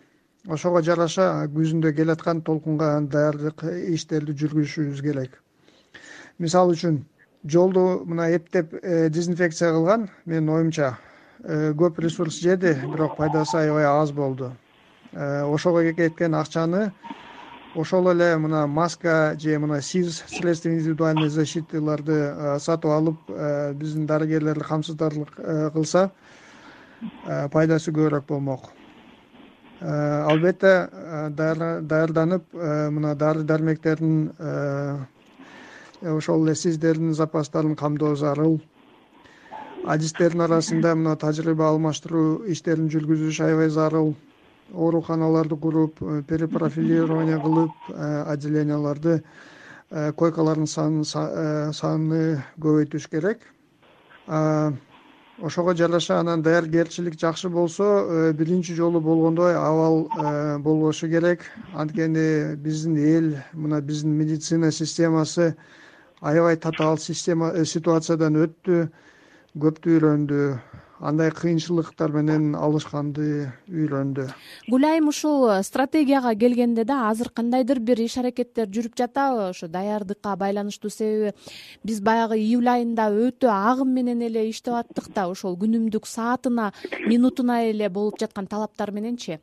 ошого 0.49 0.83
жараша 0.83 1.47
күзүндө 1.51 1.93
келаткан 1.97 2.43
толкунга 2.43 3.01
даярдык 3.01 3.65
иштерди 3.95 4.33
жүргүзүшүбүз 4.33 5.03
керек. 5.03 5.43
Мисалы 6.39 6.75
үчүн 6.79 7.05
жолду 7.45 8.03
мына 8.07 8.31
эптеп 8.31 8.75
э, 8.83 9.09
дезинфекция 9.11 9.73
кылган 9.73 10.09
менин 10.25 10.49
оюмча 10.49 10.97
Э, 11.43 11.73
көп 11.73 11.99
ресурс 12.05 12.37
жеди 12.43 12.75
бирок 12.85 13.17
пайдасы 13.17 13.57
аябай 13.57 13.85
аз 13.85 14.13
болду. 14.13 14.53
Ошого 15.13 15.83
кеткен 15.93 16.35
акчаны 16.35 16.93
ошол 17.75 18.11
эле 18.11 18.37
мына 18.37 18.67
маска 18.67 19.37
же 19.39 19.59
мына 19.59 19.81
сиз 19.81 20.25
средства 20.27 20.71
индивидуальной 20.71 21.29
защитыларды 21.29 22.13
э, 22.13 22.59
сатып 22.59 22.91
алып 22.91 23.31
биздин 23.79 24.07
дарыгерлер 24.07 24.63
камсыздарлык 24.65 25.35
кылса 25.73 26.11
пайдасы 27.53 27.93
көбүрөөк 27.93 28.27
болмок. 28.29 28.71
Албетте 29.81 30.89
даярданып 31.33 32.53
мына 32.53 33.15
дары 33.15 33.43
дармектердин 33.43 34.33
ошол 36.03 36.45
эле 36.45 36.55
сиздердин 36.55 37.15
запастарын 37.15 37.77
камдоо 37.77 38.15
зарыл 38.17 38.61
адистердин 39.85 40.45
арасында 40.45 40.95
мына 40.95 41.17
тажрыйба 41.17 41.69
алмаштыруу 41.71 42.45
иштерин 42.53 42.91
жүргүзүш 42.93 43.41
аябай 43.47 43.71
зарыл 43.73 44.15
ооруканаларды 44.75 45.57
куруп 45.57 46.03
э, 46.03 46.23
перепрофилирование 46.27 47.39
кылып 47.41 47.73
э, 47.89 48.23
отделенияларды 48.33 49.23
э, 49.91 50.13
койкалардын 50.13 50.67
санын 50.67 51.73
санын 51.75 52.43
көбөйтүш 52.61 53.09
керек. 53.11 53.41
Ошого 55.41 55.75
жараша 55.75 56.19
анан 56.21 56.43
даяргерчилик 56.43 57.19
жакшы 57.19 57.49
болсо 57.49 58.33
биринчи 58.37 58.75
жолу 58.75 59.01
болгондой 59.01 59.55
абал 59.57 60.09
болбошу 60.61 61.09
керек. 61.09 61.41
Анткени 61.75 62.55
биздин 62.57 62.97
эл 62.99 63.37
мына 63.55 63.81
биздин 63.81 64.13
медицина 64.19 64.71
системасы 64.71 65.57
аябай 66.21 66.57
татаал 66.57 66.99
система 66.99 67.65
ситуациядан 67.65 68.37
өттү 68.37 68.91
көптү 69.59 69.97
үйрөндү 69.97 70.43
андай 71.01 71.31
кыйынчылыктар 71.33 72.13
менен 72.13 72.55
алышканды 72.55 73.27
үйрөндү 73.73 74.27
гүлайым 74.69 75.09
ушул 75.13 75.47
стратегияга 75.65 76.35
келгенде 76.43 76.85
да 76.85 77.09
азыр 77.09 77.31
кандайдыр 77.41 77.81
бир 77.81 78.03
иш 78.05 78.19
аракеттер 78.21 78.69
жүрүп 78.69 78.99
жатабы 79.01 79.49
ошо 79.49 79.69
даярдыкка 79.69 80.37
байланыштуу 80.37 80.91
себеби 80.93 81.33
биз 81.85 82.03
баягы 82.05 82.37
июль 82.39 82.69
айында 82.69 83.09
өтө 83.29 83.49
агым 83.49 83.95
менен 83.97 84.21
эле 84.29 84.49
иштеп 84.51 84.77
аттык 84.83 85.09
да 85.15 85.29
ошол 85.33 85.57
күнүмдүк 85.63 86.07
саатына 86.07 86.73
минутуна 87.07 87.63
эле 87.71 87.89
болуп 87.89 88.21
жаткан 88.21 88.47
талаптар 88.47 88.93
мененчи 88.93 89.41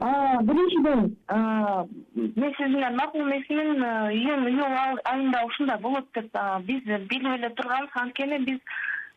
биринчиден 0.00 1.16
мен 2.36 2.52
сиз 2.56 2.68
менен 2.68 2.96
макул 2.96 3.22
эмесмин 3.22 3.82
июнь 4.12 4.48
июль 4.50 5.00
айында 5.04 5.44
ушундай 5.46 5.78
болот 5.80 6.06
деп 6.14 6.30
биз 6.66 6.82
билип 6.84 7.32
эле 7.38 7.50
турганбыз. 7.50 7.90
Анткени 7.94 8.38
биз 8.44 8.60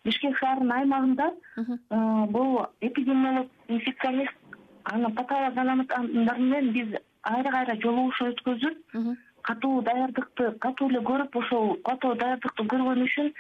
бишкек 0.06 0.38
шаарынын 0.42 0.76
аймагында 0.78 1.32
бул 2.36 2.66
эпидемиолог 2.82 3.48
инфекционист 3.68 4.36
анан 4.84 5.16
патолог 5.16 5.56
менен 5.56 6.72
биз 6.74 6.94
кайра 7.22 7.52
кайра 7.52 7.76
жолугушуу 7.84 8.30
өткөзүп 8.34 9.18
катуу 9.50 9.82
даярдыкты 9.82 10.52
катуу 10.66 10.90
эле 10.90 11.02
көрүп 11.10 11.36
ошол 11.42 11.76
катуу 11.90 12.16
даярдыкты 12.16 12.68
көргөн 12.74 13.04
үчүн 13.08 13.34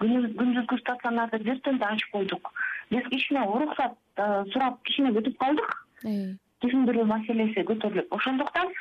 күндүзгү 0.00 0.78
стационарды 0.80 1.38
бирден 1.44 1.78
да 1.78 1.90
ачып 1.92 2.14
койдук. 2.14 2.52
Биз 2.90 3.04
кичине 3.12 3.42
уруксат 3.44 3.96
э, 4.16 4.44
сурап 4.52 4.78
кичине 4.88 5.12
күтүп 5.16 5.36
калдык. 5.42 5.74
Түшүндүрүү 6.60 7.04
маселеси 7.08 7.64
көтөрүлүп 7.68 8.16
ошондуктан 8.16 8.72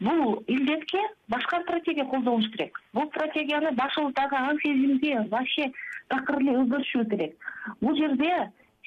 бул 0.00 0.44
илдетке 0.46 1.00
башка 1.28 1.60
стратегия 1.62 2.04
колдонуш 2.04 2.48
керек. 2.52 2.80
Бул 2.92 3.08
стратегияны 3.08 3.72
башыбыздагы 3.72 4.36
аң 4.36 4.60
сезимди 4.62 5.14
вообще 5.30 5.72
такыр 6.08 6.40
эле 6.42 6.56
өзгөртүшүбүз 6.62 7.10
керек. 7.10 7.36
Бул 7.80 7.96
жерде 7.98 8.32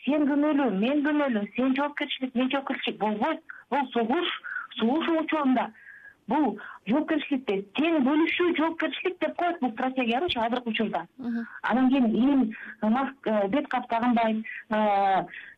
сен 0.06 0.26
күнөөлүү 0.30 0.72
мен 0.80 1.04
күнөөлүү 1.06 1.46
сен 1.58 1.76
жоопкерчилик 1.76 2.36
мен 2.36 2.50
жоопкерчилик 2.52 3.00
болбойт 3.00 3.44
бул 3.70 3.88
согуш 3.94 4.34
согуш 4.80 5.08
учурунда. 5.20 5.72
Бул 6.32 6.60
жоопкерчиликти 6.88 7.58
тең 7.76 8.06
бөлүшүү 8.06 8.56
жоопкерчилик 8.58 9.18
деп 9.20 9.36
коет 9.36 9.60
бул 9.60 9.72
стратегиянычы 9.74 10.40
азыркы 10.40 10.70
учурда. 10.70 11.06
Анан 11.62 11.90
кийин 11.90 12.06
ил 12.16 12.54
э, 13.26 13.48
бет 13.50 13.68
кап 13.68 13.88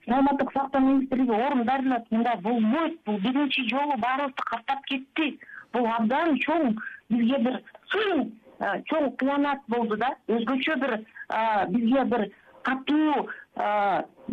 саламаттык 0.05 0.51
сактоо 0.53 0.81
министрлиги 0.81 1.31
орун 1.31 1.63
дарылап 1.65 2.11
мындай 2.11 2.37
болбойт 2.41 2.99
бул 3.05 3.19
биринчи 3.19 3.67
жолу 3.69 3.97
баарыбызды 3.97 4.43
каптап 4.45 4.85
кетти. 4.85 5.39
Бул 5.73 5.87
абдан 5.87 6.37
чоң 6.43 6.75
бизге 7.09 7.39
бир 7.45 7.61
чоң 8.89 9.11
кыянат 9.17 9.61
болду 9.67 9.97
да. 9.97 10.13
Өзгөчө 10.27 10.79
бир 10.81 10.97
бизге 11.69 12.05
бир 12.05 12.29
катуу 12.63 13.29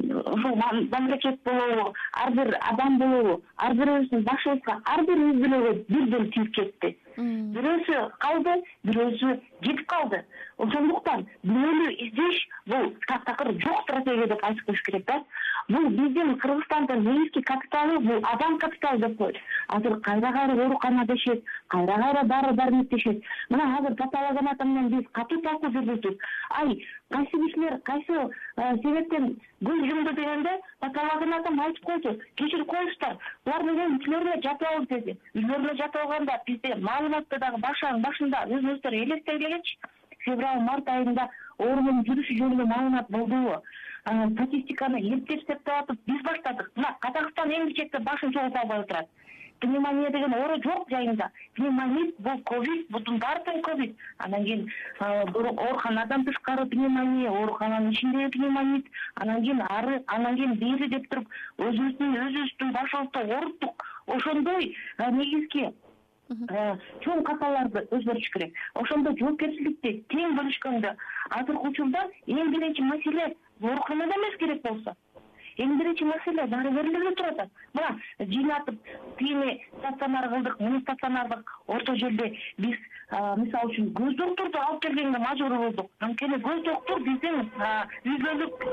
мамлекет 0.03 1.41
болобу 1.45 1.95
ар 2.13 2.31
бир 2.33 2.57
адам 2.61 2.99
болобу 2.99 3.43
ар 3.57 3.75
бирибиздин 3.75 4.23
башыбызга 4.23 4.81
ар 4.85 5.05
бирибиз 5.05 5.41
деле 5.43 5.85
бирден 5.89 6.31
тийип 6.31 6.55
кетти. 6.55 6.97
Бирөөсү 7.17 7.97
калды 8.23 8.55
бирөөсү 8.87 9.35
кетип 9.63 9.87
калды. 9.87 10.23
Ошондуктан 10.59 11.27
күнөөлүү 11.45 11.93
издеш 12.07 12.41
бул 12.67 12.91
таптакыр 13.09 13.53
жок 13.65 13.83
стратегия 13.83 14.29
деп 14.31 14.45
айтып 14.45 14.67
коюш 14.67 14.83
керек 14.87 15.07
да. 15.07 15.19
Бул 15.69 15.89
биздин 15.91 16.37
кыргызстандын 16.39 17.03
негизги 17.05 17.43
капиталы 17.43 17.99
бул 18.07 18.25
адам 18.33 18.59
капиталы 18.59 19.01
деп 19.07 19.17
коет. 19.19 19.37
Азыр 19.69 20.01
кайра 20.01 20.33
кайра 20.33 20.57
оорукана 20.63 21.07
дешет 21.07 21.45
кайра 21.69 21.99
кайра 22.03 22.25
дары 22.25 22.55
дармек 22.55 22.89
дешет. 22.89 23.23
Мына 23.51 23.77
азыр 23.79 23.95
патологоанатом 23.97 24.75
менен 24.75 24.89
биз 24.97 25.07
катуу 25.13 25.41
талкуу 25.43 25.71
жүргүздүк. 25.71 26.19
Ай 26.51 26.79
кайсы 27.11 27.31
кишилер 27.31 27.79
кайсы 27.85 28.13
э, 28.57 28.77
себептен 28.83 29.37
көз 29.65 29.87
дегенде 29.91 30.61
патологоанатом 30.81 31.61
айтып 31.61 31.85
койду. 31.85 32.13
Кечирип 32.37 32.67
коюңуздар 32.71 33.17
булар 33.45 33.63
менен 33.63 33.99
үйлөрүнө 33.99 34.41
жатып 34.47 34.69
алып 34.69 34.89
деди. 34.91 35.17
Үйлөрүнө 35.35 35.77
жатып 35.83 36.01
алганда 36.03 36.39
бизде 36.47 36.75
маалыматты 36.89 37.39
дагы 37.39 37.61
башында 37.67 38.45
өзүңүздөр 38.47 38.99
элестей 39.03 39.37
элегичи 39.37 39.79
февраль 40.25 40.61
март 40.61 40.89
айында 40.89 41.29
оорунун 41.59 42.05
жүрүшү 42.09 42.37
жөнүндө 42.41 42.67
маалымат 42.73 43.11
болдубу 43.11 43.57
статистиканы 44.35 45.01
эптеп 45.15 45.41
септеп 45.47 45.75
атып 45.77 45.99
биз 46.07 46.23
баштадык. 46.25 46.71
Мына 46.77 46.95
казакстан 47.01 47.51
эң 47.51 47.69
кичекте 47.73 47.99
башын 47.99 48.33
чогултуп 48.33 48.63
албай 48.63 48.85
отурат 48.85 49.09
пневмония 49.61 50.11
деген 50.11 50.35
оору 50.35 50.57
жок 50.63 50.89
жайында. 50.91 51.31
Пневмонит 51.55 52.15
бул 52.19 52.41
ковид 52.51 52.87
бутун 52.91 53.19
баары 53.19 53.43
тең 53.47 53.61
ковид. 53.63 53.97
Анан 54.19 54.45
кийин 54.45 54.69
ооруканадан 55.01 56.25
тышкары 56.25 56.67
пневмония 56.67 57.31
оорукананын 57.31 57.93
ичиндеги 57.93 58.31
пневмонит 58.39 58.87
анан 59.15 59.43
кийин 59.43 59.63
ары 59.69 60.03
анан 60.07 60.37
кийин 60.37 60.55
бери 60.55 60.89
деп 60.89 61.09
туруп 61.11 61.29
өзүбүздүн 61.59 62.17
өзүбүздүн 62.25 62.73
башыбызды 62.73 63.35
ооруттук. 63.35 63.87
Ошондой 64.07 64.75
негизги 64.99 65.69
чоң 67.05 67.23
каталарды 67.27 67.87
өзгөртүш 67.91 68.33
керек. 68.33 68.59
Ошондо 68.75 69.15
жоопкерчиликти 69.19 70.05
тең 70.15 70.37
бөлүшкөндө 70.39 70.95
азыркы 71.39 71.69
учурда 71.69 72.07
эң 72.27 72.53
биринчи 72.55 72.83
маселе 72.83 73.35
ооруканада 73.61 74.19
эмес 74.19 74.37
керек 74.39 74.63
болсо 74.63 74.95
эң 75.59 75.77
биринчи 75.79 76.05
маселе 76.05 76.47
дарыгерлерде 76.47 77.15
туруп 77.15 77.41
атат 77.41 77.51
мына 77.75 77.91
жыйнатып 78.35 78.93
тигини 79.19 79.59
стационар 79.79 80.29
кылдык 80.35 80.61
муну 80.61 80.81
стационар 80.81 81.29
кылдык 81.29 81.51
орто 81.67 81.97
жерде 81.97 82.33
биз 82.59 82.79
мисалы 83.11 83.73
үчүн 83.73 83.89
көз 83.99 84.17
доктурду 84.19 84.59
алып 84.59 84.83
келгенге 84.83 85.19
мажбур 85.19 85.57
болдук. 85.59 85.89
Анткени 86.01 86.39
көз 86.45 86.63
доктур 86.65 87.01
биздин 87.07 87.41
үй 87.41 88.19
бүлөлүк 88.23 88.65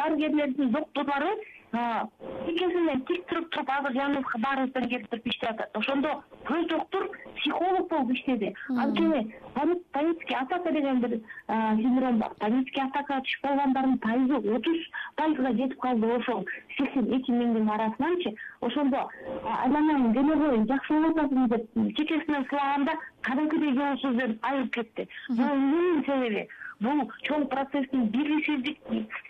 дарыгерлердин 0.00 0.72
докторлору 0.72 1.36
тикесинен 1.72 3.00
тик 3.06 3.26
туруп 3.26 3.50
туруп 3.50 3.70
азыр 3.70 3.92
жаныбызга 3.92 4.38
баарыбыздан 4.38 4.88
келип 4.88 5.08
туруп 5.10 5.26
иштеп 5.26 5.50
атат. 5.50 5.76
Ошондо 5.76 6.22
көз 6.46 6.66
доктур 6.68 7.10
психолог 7.36 7.88
болуп 7.90 8.10
иштеди. 8.12 8.54
Анткени 8.68 9.34
панический 9.92 10.36
атака 10.36 10.72
деген 10.72 11.00
бир 11.00 11.20
синдром 11.48 12.18
бар. 12.18 12.30
Панический 12.40 12.82
атакага 12.82 13.20
түшүп 13.20 13.42
калгандардын 13.46 13.98
пайызы 13.98 14.54
отуз 14.56 14.78
пайызга 15.16 15.52
жетип 15.52 15.80
калды 15.80 16.12
ошол 16.16 16.46
сексен 16.76 17.10
эки 17.12 17.30
миңдин 17.30 17.70
арасынанчы. 17.70 18.34
Ошондо 18.60 19.08
айланайын 19.44 20.12
деле 20.12 20.36
коеюн 20.36 20.68
жакшы 20.68 20.94
болуп 20.94 21.18
атасың 21.18 21.48
деп 21.48 21.96
чекесинен 21.96 22.46
сылаганда 22.50 22.92
кадимкидей 23.22 23.74
жолу 23.74 23.98
сөздөн 24.04 24.38
айыгып 24.42 24.72
кетти. 24.74 25.08
Бул 25.28 25.44
эмненин 25.46 26.04
себеби 26.04 26.48
бул 26.80 27.02
чоң 27.26 27.46
процесстин 27.52 28.08
биригисиздик 28.12 28.78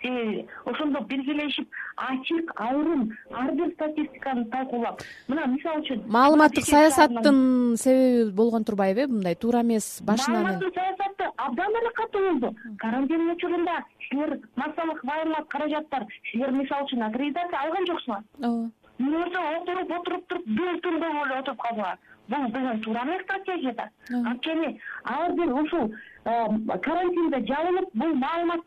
себеби 0.03 0.47
ошондо 0.65 1.01
биргелешип 1.11 1.69
ачык 1.97 2.53
айрым 2.57 3.11
ар 3.31 3.53
бир 3.53 3.73
статистиканы 3.75 4.47
талкуулап 4.55 5.03
мына 5.29 5.47
мисалы 5.53 5.85
үчүн 5.85 6.03
маалыматтык 6.19 6.67
саясаттын 6.67 7.77
себеби 7.77 8.33
болгон 8.33 8.65
турбайбы 8.65 9.07
э 9.07 9.07
мындай 9.07 9.35
туура 9.35 9.63
эмес 9.63 10.01
башынан? 10.03 10.43
Маалыматтык 10.43 10.75
саясаты 10.75 11.31
абдан 11.37 11.79
эле 11.81 11.91
катуу 11.95 12.23
болду. 12.31 12.57
Карантин 12.79 13.31
учурунда 13.31 13.85
силер 14.09 14.41
массалык 14.57 15.05
маалымат 15.05 15.49
каражаттар 15.49 16.07
силер 16.33 16.51
мисалы 16.51 16.85
үчүн 16.87 17.07
аккредитация 17.09 17.63
алган 17.63 17.87
жоксуңар 17.87 18.23
ооба 18.43 18.86
үйүңүздө 19.01 19.41
отуруп 19.57 19.91
отуруп 20.01 20.29
туруп 20.29 20.45
бир 20.59 20.81
түн 20.85 21.01
көп 21.03 21.17
эле 21.23 21.39
отуруп 21.41 21.61
калдыңар 21.67 21.99
бул 22.29 22.47
деген 22.53 22.81
туура 22.83 23.03
эмес 23.05 23.23
стратегия 23.23 23.73
да. 23.75 23.89
Анткени 24.31 24.81
ар 25.05 25.33
бир 25.33 25.53
ушул 25.53 25.93
карантинде 26.25 27.41
жабылып 27.47 27.91
бул 27.95 28.15
маалымат 28.15 28.61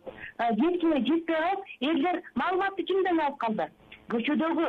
жеткине 0.61 1.01
жетпей 1.09 1.35
калып 1.35 1.61
элдер 1.81 2.21
маалыматты 2.35 2.83
кимден 2.83 3.19
алып 3.19 3.37
калды? 3.37 3.69
Көчөдөгү 4.09 4.67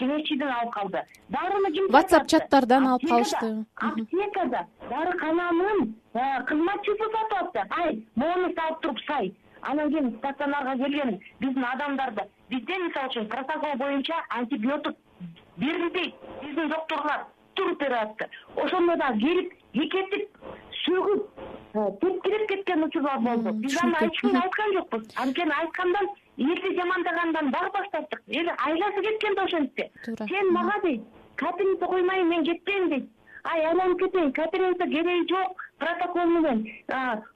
кеңешчиден 0.00 0.50
алып 0.52 0.72
калды. 0.74 1.02
Дарыны 1.32 1.72
ким 1.72 1.86
whatsapp 1.94 2.26
чаттардан 2.28 2.86
алып 2.86 3.06
калышты. 3.08 3.52
Аптекада 3.76 4.66
дарыкананын 4.90 5.94
кызматчысы 6.50 7.12
сатып 7.14 7.38
атты. 7.42 7.62
Ай 7.70 8.02
моуну 8.16 8.52
салып 8.58 8.82
туруп 8.82 8.98
сай. 9.06 9.32
Анан 9.62 9.90
кийин 9.90 10.10
стационарга 10.18 10.76
келген 10.84 11.20
биздин 11.40 11.64
адамдарды 11.64 12.28
бизде 12.50 12.78
мисалы 12.84 13.08
үчүн 13.08 13.28
протокол 13.34 13.76
боюнча 13.82 14.22
антибиотик 14.28 14.96
берилбейт 15.56 16.14
биздин 16.42 16.68
докторлор 16.68 17.26
туруп 17.54 17.78
берип 17.80 17.98
атты 18.02 18.28
ошондо 18.56 18.96
дагы 18.96 19.20
келип 19.20 19.52
кекетип 19.72 20.38
сөгүп 20.84 21.22
тепкилеп 22.00 22.48
кеткен 22.48 22.84
учурлар 22.84 23.18
болду. 23.20 23.52
Биз 23.52 23.76
аны 23.82 23.96
эч 24.06 24.20
кимге 24.20 24.38
айткан 24.38 24.72
жокпуз. 24.72 25.02
Анткени 25.16 25.52
айткандан 25.60 26.08
элди 26.38 26.74
жамандагандан 26.76 27.50
дагы 27.50 27.70
баш 27.74 27.88
тарттык 27.92 28.22
эл 28.28 28.50
айласы 28.56 29.02
кеткен 29.02 29.34
да 29.34 29.44
ошентсе 29.44 29.90
туура 30.04 30.26
сен 30.28 30.52
мага 30.52 30.80
дейт 30.82 31.02
капельница 31.36 31.86
коймайын 31.86 32.28
мен 32.28 32.44
кетпейм 32.44 32.88
дейт 32.90 33.08
ай 33.44 33.64
айланып 33.64 33.98
кетейин 34.00 34.32
капельница 34.32 34.86
кереги 34.86 35.28
жок 35.32 35.64
протокол 35.78 36.26
менен 36.26 36.64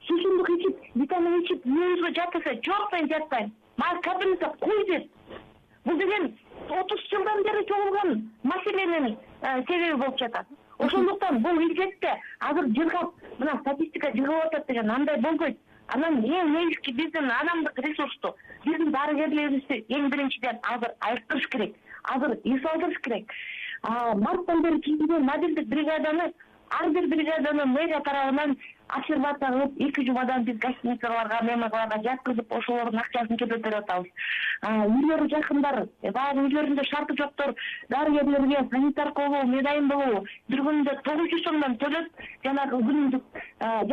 суусундук 0.07 0.49
ичип 0.55 0.95
витамин 0.95 1.41
ичип 1.41 1.65
үйүңүзгө 1.65 2.13
жат 2.19 2.33
десе 2.37 2.59
жок 2.69 2.91
мен 2.93 3.09
жатпайм 3.09 3.51
мага 3.83 4.01
капельница 4.01 4.47
куй 4.59 4.85
дейт 4.87 5.11
бул 5.85 5.97
деген 5.97 6.31
отуз 6.69 7.01
жылдан 7.11 7.43
бери 7.43 7.65
чогулган 7.67 8.31
маселенин 8.43 9.17
себеби 9.41 9.93
болуп 9.93 10.17
жатат. 10.19 10.47
Ошондуктан 10.77 11.41
бул 11.43 11.59
илдетте 11.59 12.13
азыр 12.39 12.65
жыргап 12.77 13.13
мына 13.39 13.59
статистика 13.59 14.11
жыгылып 14.15 14.45
атат 14.45 14.67
деген 14.67 14.91
андай 14.91 15.17
болбойт. 15.17 15.57
Анан 15.87 16.21
эң 16.23 16.53
негизги 16.55 16.91
биздин 16.91 17.29
адамдык 17.31 17.79
ресурсту 17.85 18.35
биздин 18.65 18.91
дарыгерлерибизди 18.91 19.85
эң 19.89 20.09
биринчиден 20.09 20.59
азыр 20.63 20.95
айыктырыш 20.99 21.47
керек 21.49 21.75
азыр 22.03 22.37
эс 22.43 22.65
алдырыш 22.71 22.99
керек. 23.01 23.31
Марттан 23.83 24.61
бери 24.63 24.79
түзүлгөн 24.87 25.27
мобилдик 25.27 25.67
бригаданы 25.67 26.31
ар 26.79 26.89
бир 26.89 27.07
бригаданы 27.07 27.65
мэрия 27.65 27.99
тарабынан 27.99 28.57
аффирмация 28.87 29.49
кылып 29.49 29.79
эки 29.81 30.05
жумадан 30.05 30.43
биз 30.43 30.57
гостиницаларга 30.59 31.39
мемаларга 31.43 32.01
жаткызып 32.03 32.51
ошолордун 32.57 32.99
акчасын 32.99 33.39
төлөп 33.41 33.63
берип 33.63 33.79
атабыз 33.79 34.11
үйлөрү 34.63 35.29
жакындар 35.33 35.79
баягы 36.17 36.45
үйлөрүндө 36.47 36.85
шарты 36.89 37.17
жоктор 37.21 37.55
дарыгерлерге 37.89 38.65
санитарка 38.71 39.27
болобу 39.29 39.55
медайым 39.55 39.89
болобу 39.89 40.25
бир 40.49 40.63
күнүндө 40.67 40.97
тогуз 41.07 41.31
жүз 41.33 41.43
сомдон 41.47 41.77
төлөп 41.83 42.23
жанагы 42.45 42.81
күнүмдүк 42.89 43.41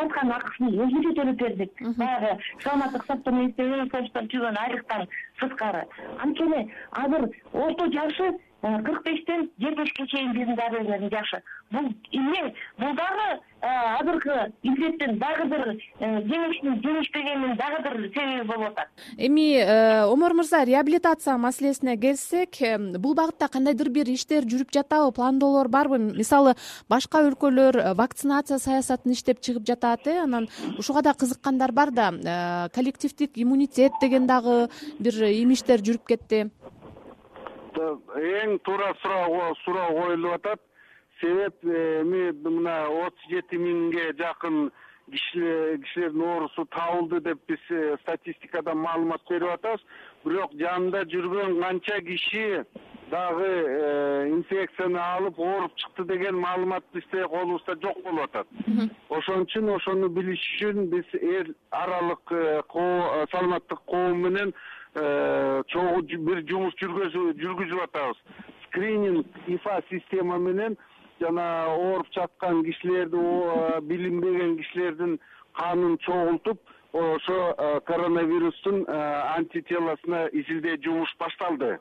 жаткан 0.01 0.33
акысын 0.37 0.77
өзүнчө 0.85 1.15
төлөп 1.21 1.41
бердик. 1.45 1.73
Баягы 1.97 2.37
саламаттык 2.65 3.07
сактоо 3.07 3.35
министрлигинин 3.35 3.91
түзгөн 3.91 4.61
айлыктан 4.65 5.09
сырткары. 5.41 5.87
Анткени 6.19 6.67
азыр 6.91 7.29
орто 7.53 7.91
жашы 7.97 8.33
кырк 8.63 9.03
бештен 9.05 9.51
жетимишке 9.59 10.07
чейин 10.07 10.33
биздин 10.33 10.57
дарыгерлерибиз 10.57 11.11
жакшы 11.11 11.43
бул 11.71 11.95
эмне? 12.13 12.55
Бул 12.79 12.95
дагы 12.97 13.41
азыркы 13.61 14.53
илдеттин 14.63 15.19
дагы 15.21 15.45
бир 15.51 15.65
жеңишин 16.01 16.79
жеңишпегенинин 16.83 17.57
дагы 17.59 17.83
бир 17.85 18.09
себеби 18.15 18.47
болуп 18.49 18.71
атат. 18.71 18.89
Эми 19.19 19.63
омор 20.11 20.35
мырза 20.35 20.65
реабилитация 20.65 21.37
маселесине 21.37 21.97
келсек 21.97 22.57
бул 22.99 23.15
багытта 23.15 23.49
кандайдыр 23.49 23.91
бир 23.91 24.09
иштер 24.09 24.49
жүрүп 24.49 24.73
жатабы 24.73 25.13
пландоолор 25.13 25.69
барбы? 25.69 25.99
Мисалы 25.99 26.55
башка 26.89 27.23
өлкөлөр 27.29 27.95
вакцинация 27.99 28.59
саясатын 28.59 29.13
иштеп 29.13 29.41
чыгып 29.41 29.67
жатат 29.67 30.07
э? 30.07 30.23
Анан 30.23 30.49
ушуга 30.79 31.03
да 31.03 31.15
кызыккандар 31.15 31.73
бар 31.73 31.91
да 31.91 32.69
коллективдик 32.75 33.33
иммунитет 33.35 33.93
деген 34.01 34.27
дагы 34.27 34.69
бир 34.99 35.21
имиштер 35.29 35.85
жүрүп 35.85 36.07
кетти. 36.09 36.49
Эң 37.77 38.59
туура 38.65 38.95
суроо 39.03 39.55
суроо 39.65 39.93
коюлуп 39.95 40.35
атат 40.41 40.61
себеп 41.21 41.65
эми 41.65 42.31
мына 42.45 42.77
отуз 43.07 43.31
жети 43.31 43.59
миңге 43.61 44.13
жакын 44.19 44.71
кишилердин 45.11 46.23
оорусу 46.23 46.65
табылды 46.67 47.21
деп 47.21 47.41
биз 47.49 47.59
э, 47.71 47.97
статистикадан 48.03 48.79
маалымат 48.79 49.23
берип 49.29 49.51
атабыз. 49.55 49.83
Бирок 50.25 50.55
жанында 50.61 51.05
жүргөн 51.11 51.59
канча 51.63 52.01
киши 52.07 52.65
дагы 53.11 53.49
э, 53.49 54.29
инфекцияны 54.31 55.01
алып 55.01 55.39
ооруп 55.39 55.77
чыкты 55.83 56.05
деген 56.13 56.39
маалымат 56.41 56.85
бизде 56.95 57.27
колубузда 57.29 57.77
жок 57.83 58.03
болуп 58.05 58.29
атат. 58.29 58.47
Ошон 59.09 59.47
үчүн 59.47 59.73
ошону 59.77 60.09
билиш 60.09 60.45
үчүн 60.57 60.91
биз 60.93 61.15
эл 61.21 61.55
аралык 61.71 62.33
э, 62.33 62.63
саламаттык 63.33 63.83
коом 63.87 64.23
менен 64.27 64.55
чогуу 65.71 66.01
бир 66.03 66.41
жумуш 66.49 66.75
жүргүзүп 66.83 67.83
атабыз. 67.85 68.19
Скрининг 68.65 69.27
ифа 69.47 69.77
система 69.89 70.39
менен 70.39 70.77
жана 71.21 71.47
ооруп 71.77 72.09
жаткан 72.15 72.65
кишилерди 72.65 73.21
билинбеген 73.89 74.57
кишилердин 74.59 75.19
канын 75.61 75.99
чогултуп 75.99 76.59
ошо 76.93 77.55
коронавирустун 77.87 78.85
антителосуна 78.89 80.29
изилдөө 80.33 80.77
жумуш 80.85 81.15
башталды. 81.21 81.79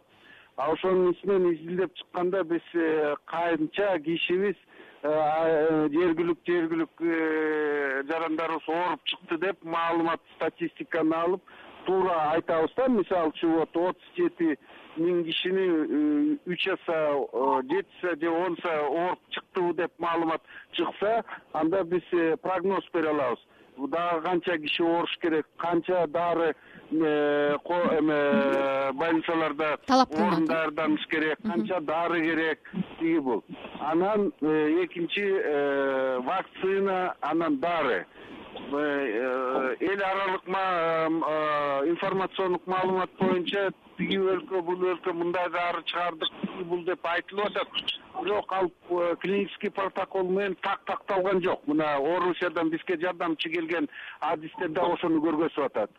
Ошонун 0.58 1.14
ичинен 1.14 1.54
изилдеп 1.54 1.96
чыкканда 1.96 2.44
биз 2.44 2.62
э, 2.74 3.16
канча 3.26 3.98
кишибиз 4.04 4.58
жергиликтүү 5.96 6.58
э, 7.00 8.04
жарандарыбыз 8.10 8.68
ооруп 8.68 9.02
чыкты 9.08 9.38
деп 9.46 9.64
маалымат 9.64 10.20
статистиканы 10.36 11.16
алып 11.16 11.42
туура 11.86 12.34
айтабыз 12.34 12.76
да. 12.76 12.90
Мисалы 12.90 13.32
үчүн 13.32 13.56
вот 13.56 13.78
отуз 13.78 14.12
жети 14.18 14.58
миң 14.98 15.24
кишини 15.28 15.66
э, 15.66 16.38
үч 16.50 16.68
аса 16.74 16.98
э, 17.14 17.62
жетисе 17.70 18.16
же 18.22 18.30
онса 18.30 18.72
ооруп 18.88 19.20
чыктыбы 19.30 19.74
деп 19.76 19.92
маалымат 20.00 20.42
чыкса 20.72 21.24
анда 21.54 21.84
биз 21.84 22.02
э, 22.12 22.38
прогноз 22.38 22.84
бере 22.94 23.10
алабыз. 23.10 23.40
Дагы 23.78 24.22
канча 24.22 24.58
киши 24.58 24.84
ооруш 24.84 25.18
керек 25.22 25.46
канча 25.58 26.08
дары 26.08 26.56
эме 26.92 28.92
больницаларда 28.94 29.78
талап 29.86 30.10
кылынат 30.10 30.34
орун 30.34 30.48
даярданыш 30.48 31.08
керек 31.08 31.38
канча 31.46 31.80
дары 31.80 32.22
керек 32.22 32.60
тиги 33.00 33.20
бул. 33.20 33.44
Анан 33.80 34.34
экинчи 34.42 35.32
вакцина 36.26 37.16
анан 37.22 37.60
дары. 37.60 38.06
Эл 38.70 40.02
аралык 40.12 40.44
информациондук 41.88 42.68
маалымат 42.68 43.10
боюнча 43.18 43.72
тиги 44.00 44.18
өлкө 44.34 44.62
бул 44.64 44.84
өлкө 44.94 45.14
мындай 45.14 45.50
дары 45.52 45.82
чыгардык 45.92 46.66
бул 46.70 46.84
деп 46.88 47.06
айтылып 47.12 47.50
атат. 47.50 47.96
Бирок 48.20 48.54
ал 48.56 48.70
э, 48.70 49.16
клинический 49.22 49.72
протокол 49.72 50.30
менен 50.30 50.56
так 50.64 50.82
такталган 50.88 51.42
жок. 51.44 51.66
Мына 51.68 51.96
орусиядан 51.98 52.70
бизге 52.70 52.98
жардамчы 53.02 53.50
келген 53.50 53.90
адистер 54.32 54.70
дагы 54.70 54.96
ошону 54.96 55.22
көргөзүп 55.26 55.66
атат. 55.66 55.92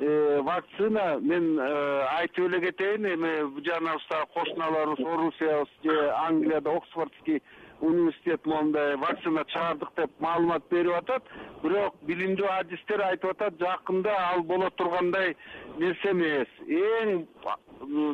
Э, 0.00 0.40
вакцина 0.42 1.18
мен 1.20 1.58
э, 1.58 2.06
айтып 2.18 2.48
эле 2.48 2.60
кетейин 2.66 3.06
эми 3.14 3.34
жаныбызда 3.68 4.24
кошуналарыбыз 4.34 5.06
орусиябыз 5.14 5.76
же 5.84 6.10
англияда 6.26 6.76
оксфордский 6.76 7.42
университет 7.82 8.46
моундай 8.46 8.96
вакцина 8.96 9.44
чыгардык 9.44 9.90
деп 9.96 10.10
маалымат 10.20 10.62
берип 10.70 10.94
атат. 10.96 11.22
Бирок 11.62 11.96
билимдүү 12.06 12.48
адистер 12.58 13.02
айтып 13.08 13.34
атат 13.34 13.58
жакында 13.60 14.14
ал 14.30 14.42
боло 14.42 14.70
тургандай 14.78 15.34
нерсе 15.78 16.10
эмес. 16.14 16.48
Эң 16.68 17.26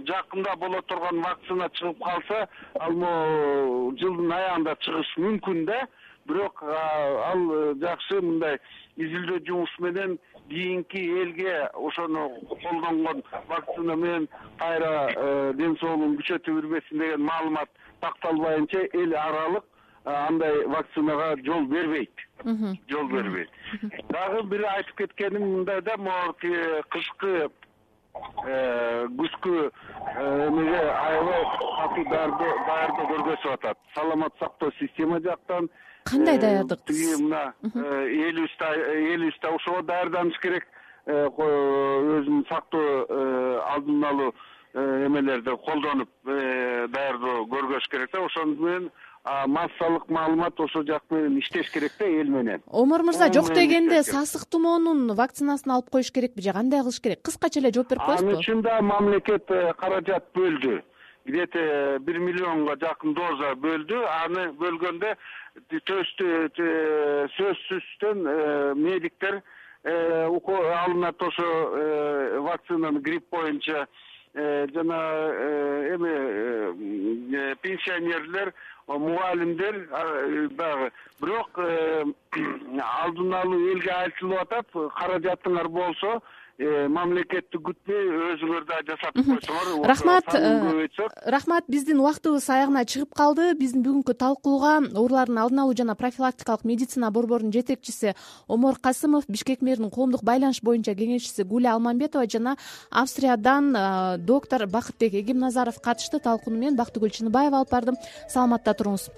жакында 0.09 0.57
боло 0.57 0.83
турган 0.88 1.22
вакцина 1.22 1.68
чыгып 1.81 2.02
калса 2.04 2.48
ал 2.81 2.92
могу 2.92 3.96
жылдын 4.00 4.33
аягында 4.40 4.76
чыгышы 4.87 5.24
мүмкүн 5.26 5.64
да. 5.68 5.83
Бирок 6.28 6.62
ал 6.62 7.44
жакшы 7.81 8.20
мындай 8.20 8.59
изилдөө 8.96 9.44
жумушу 9.46 9.85
менен 9.85 10.18
кийинки 10.48 11.00
элге 11.22 11.68
ошону 11.74 12.28
колдонгон 12.62 13.22
вакцина 13.48 13.96
менен 13.96 14.28
кайра 14.59 15.11
э, 15.14 15.52
ден 15.54 15.76
соолугун 15.81 16.16
күчөтүп 16.18 16.61
жүрбесин 16.61 17.04
деген 17.04 17.24
маалымат 17.28 17.68
такталбайынча 18.00 18.87
эл 18.92 19.14
аралык 19.16 19.64
андай 20.04 20.66
вакцинага 20.66 21.37
жол 21.44 21.66
бербейт. 21.66 22.11
Жол 22.88 23.08
бербейт. 23.08 23.50
Дагы 24.08 24.42
бир 24.48 24.64
айтып 24.72 24.96
кеткеним 24.96 25.46
мындай 25.58 25.80
да 25.82 25.96
могу 25.96 26.32
кышкы 26.90 27.50
э, 28.46 29.06
күзгү 29.18 29.56
э, 29.68 30.48
эмеге 30.48 30.80
аябай 30.80 31.44
катуу 31.76 32.04
даярдоо 32.11 33.06
көргөзүп 33.12 33.52
атат. 33.52 33.78
Саламаттык 33.94 34.38
сактоо 34.38 34.72
система 34.78 35.20
жактан 35.20 35.68
кандай 36.04 36.38
даярдык? 36.38 36.84
тиги 36.87 37.22
мына 37.22 37.54
элибизде 37.62 39.14
элибизде 39.14 39.48
ошого 39.48 39.82
даярданыш 39.82 40.38
керек. 40.40 40.66
Өзүн 41.08 42.44
сактоо 42.48 43.06
алдын 43.72 44.04
алуу 44.04 44.34
эмелерди 44.74 45.57
колдонуп 45.64 46.11
даярдоо 46.24 47.44
көргөзүш 47.52 47.90
керек 47.90 48.12
да. 48.12 48.24
Ошону 48.26 48.57
менен 48.57 48.90
массалык 49.46 50.09
маалымат 50.09 50.61
ошол 50.61 50.85
жак 50.87 51.02
менен 51.11 51.38
иштеш 51.38 51.70
керек 51.70 51.92
да 51.98 52.04
эл 52.04 52.28
менен. 52.28 52.62
Омор 52.66 53.02
мырза 53.02 53.33
жок 53.33 53.52
дегенде 53.54 54.02
сасык 54.02 54.46
тумоонун 54.50 55.14
вакцинасын 55.14 55.72
алып 55.72 55.90
коюш 55.90 56.12
керекпи 56.12 56.42
же 56.42 56.52
кандай 56.52 56.81
кылыш 56.81 57.00
керек? 57.00 57.22
Кыскача 57.22 57.61
эле 57.61 57.72
жооп 57.74 57.90
берип 57.90 58.02
коесузбу 58.07 58.31
ан 58.31 58.38
үчүн 58.38 58.62
да 58.62 58.81
мамлекет 58.81 59.50
э, 59.50 59.72
каражат 59.76 60.24
бөлдү. 60.35 60.83
Где 61.26 61.46
то 61.46 61.59
э, 61.59 61.98
бир 61.98 62.18
миллионго 62.18 62.76
жакын 62.81 63.14
доза 63.14 63.54
бөлдү. 63.54 64.02
Аны 64.24 64.52
бөлгөндө 64.61 65.16
сөзсүздөн 67.37 68.26
э, 68.26 68.74
медиктер 68.76 69.42
алынат 69.85 71.22
ошо 71.22 72.40
вакцинаны 72.42 72.98
грипп 73.00 73.31
боюнча 73.31 73.87
жана 74.34 74.98
эме 75.94 77.54
пенсионерлер 77.62 78.52
мугалимдер 78.86 79.88
дагы. 80.50 80.90
Бирок 81.20 81.58
э, 81.58 82.04
алдын 82.78 83.34
алуу 83.34 83.72
элге 83.72 83.90
айтылып 83.90 84.40
атат 84.42 84.66
каражатыңар 85.00 85.68
болсо 85.68 86.20
Э, 86.58 86.88
мамлекетти 86.90 87.60
күтпөй 87.62 88.08
өзүңөр 88.32 88.64
да 88.66 88.80
жасатып 88.82 89.28
койсоңор. 89.28 89.84
Рахмат 89.86 90.32
э, 90.34 90.88
рахмат 91.30 91.68
биздин 91.70 92.00
убактыбыз 92.02 92.48
аягына 92.50 92.82
чыгып 92.82 93.12
калды. 93.14 93.52
Биздин 93.60 93.84
бүгүнкү 93.84 94.16
талкууга 94.18 94.72
оорулардын 94.88 95.38
алдын 95.38 95.62
алуу 95.62 95.76
жана 95.78 95.94
профилактикалык 95.94 96.64
медицина 96.66 97.12
борборунун 97.14 97.54
жетекчиси 97.54 98.16
омор 98.48 98.80
касымов 98.82 99.30
бишкек 99.30 99.62
мэринин 99.62 99.94
коомдук 99.94 100.26
байланыш 100.26 100.58
боюнча 100.66 100.96
кеңешчиси 100.98 101.46
гуля 101.46 101.76
алмамбетова 101.76 102.26
жана 102.26 102.56
австриядан 102.90 103.70
э, 103.76 104.18
доктор 104.18 104.66
бакытбек 104.66 105.14
эгемназаров 105.14 105.78
катышты 105.80 106.18
талкууну 106.18 106.58
мен 106.58 106.74
бактыгүл 106.74 107.14
чыныбаева 107.14 107.62
алып 107.62 107.70
бардым. 107.70 108.02
Саламатта 108.26 108.74
туруңуз 108.74 109.12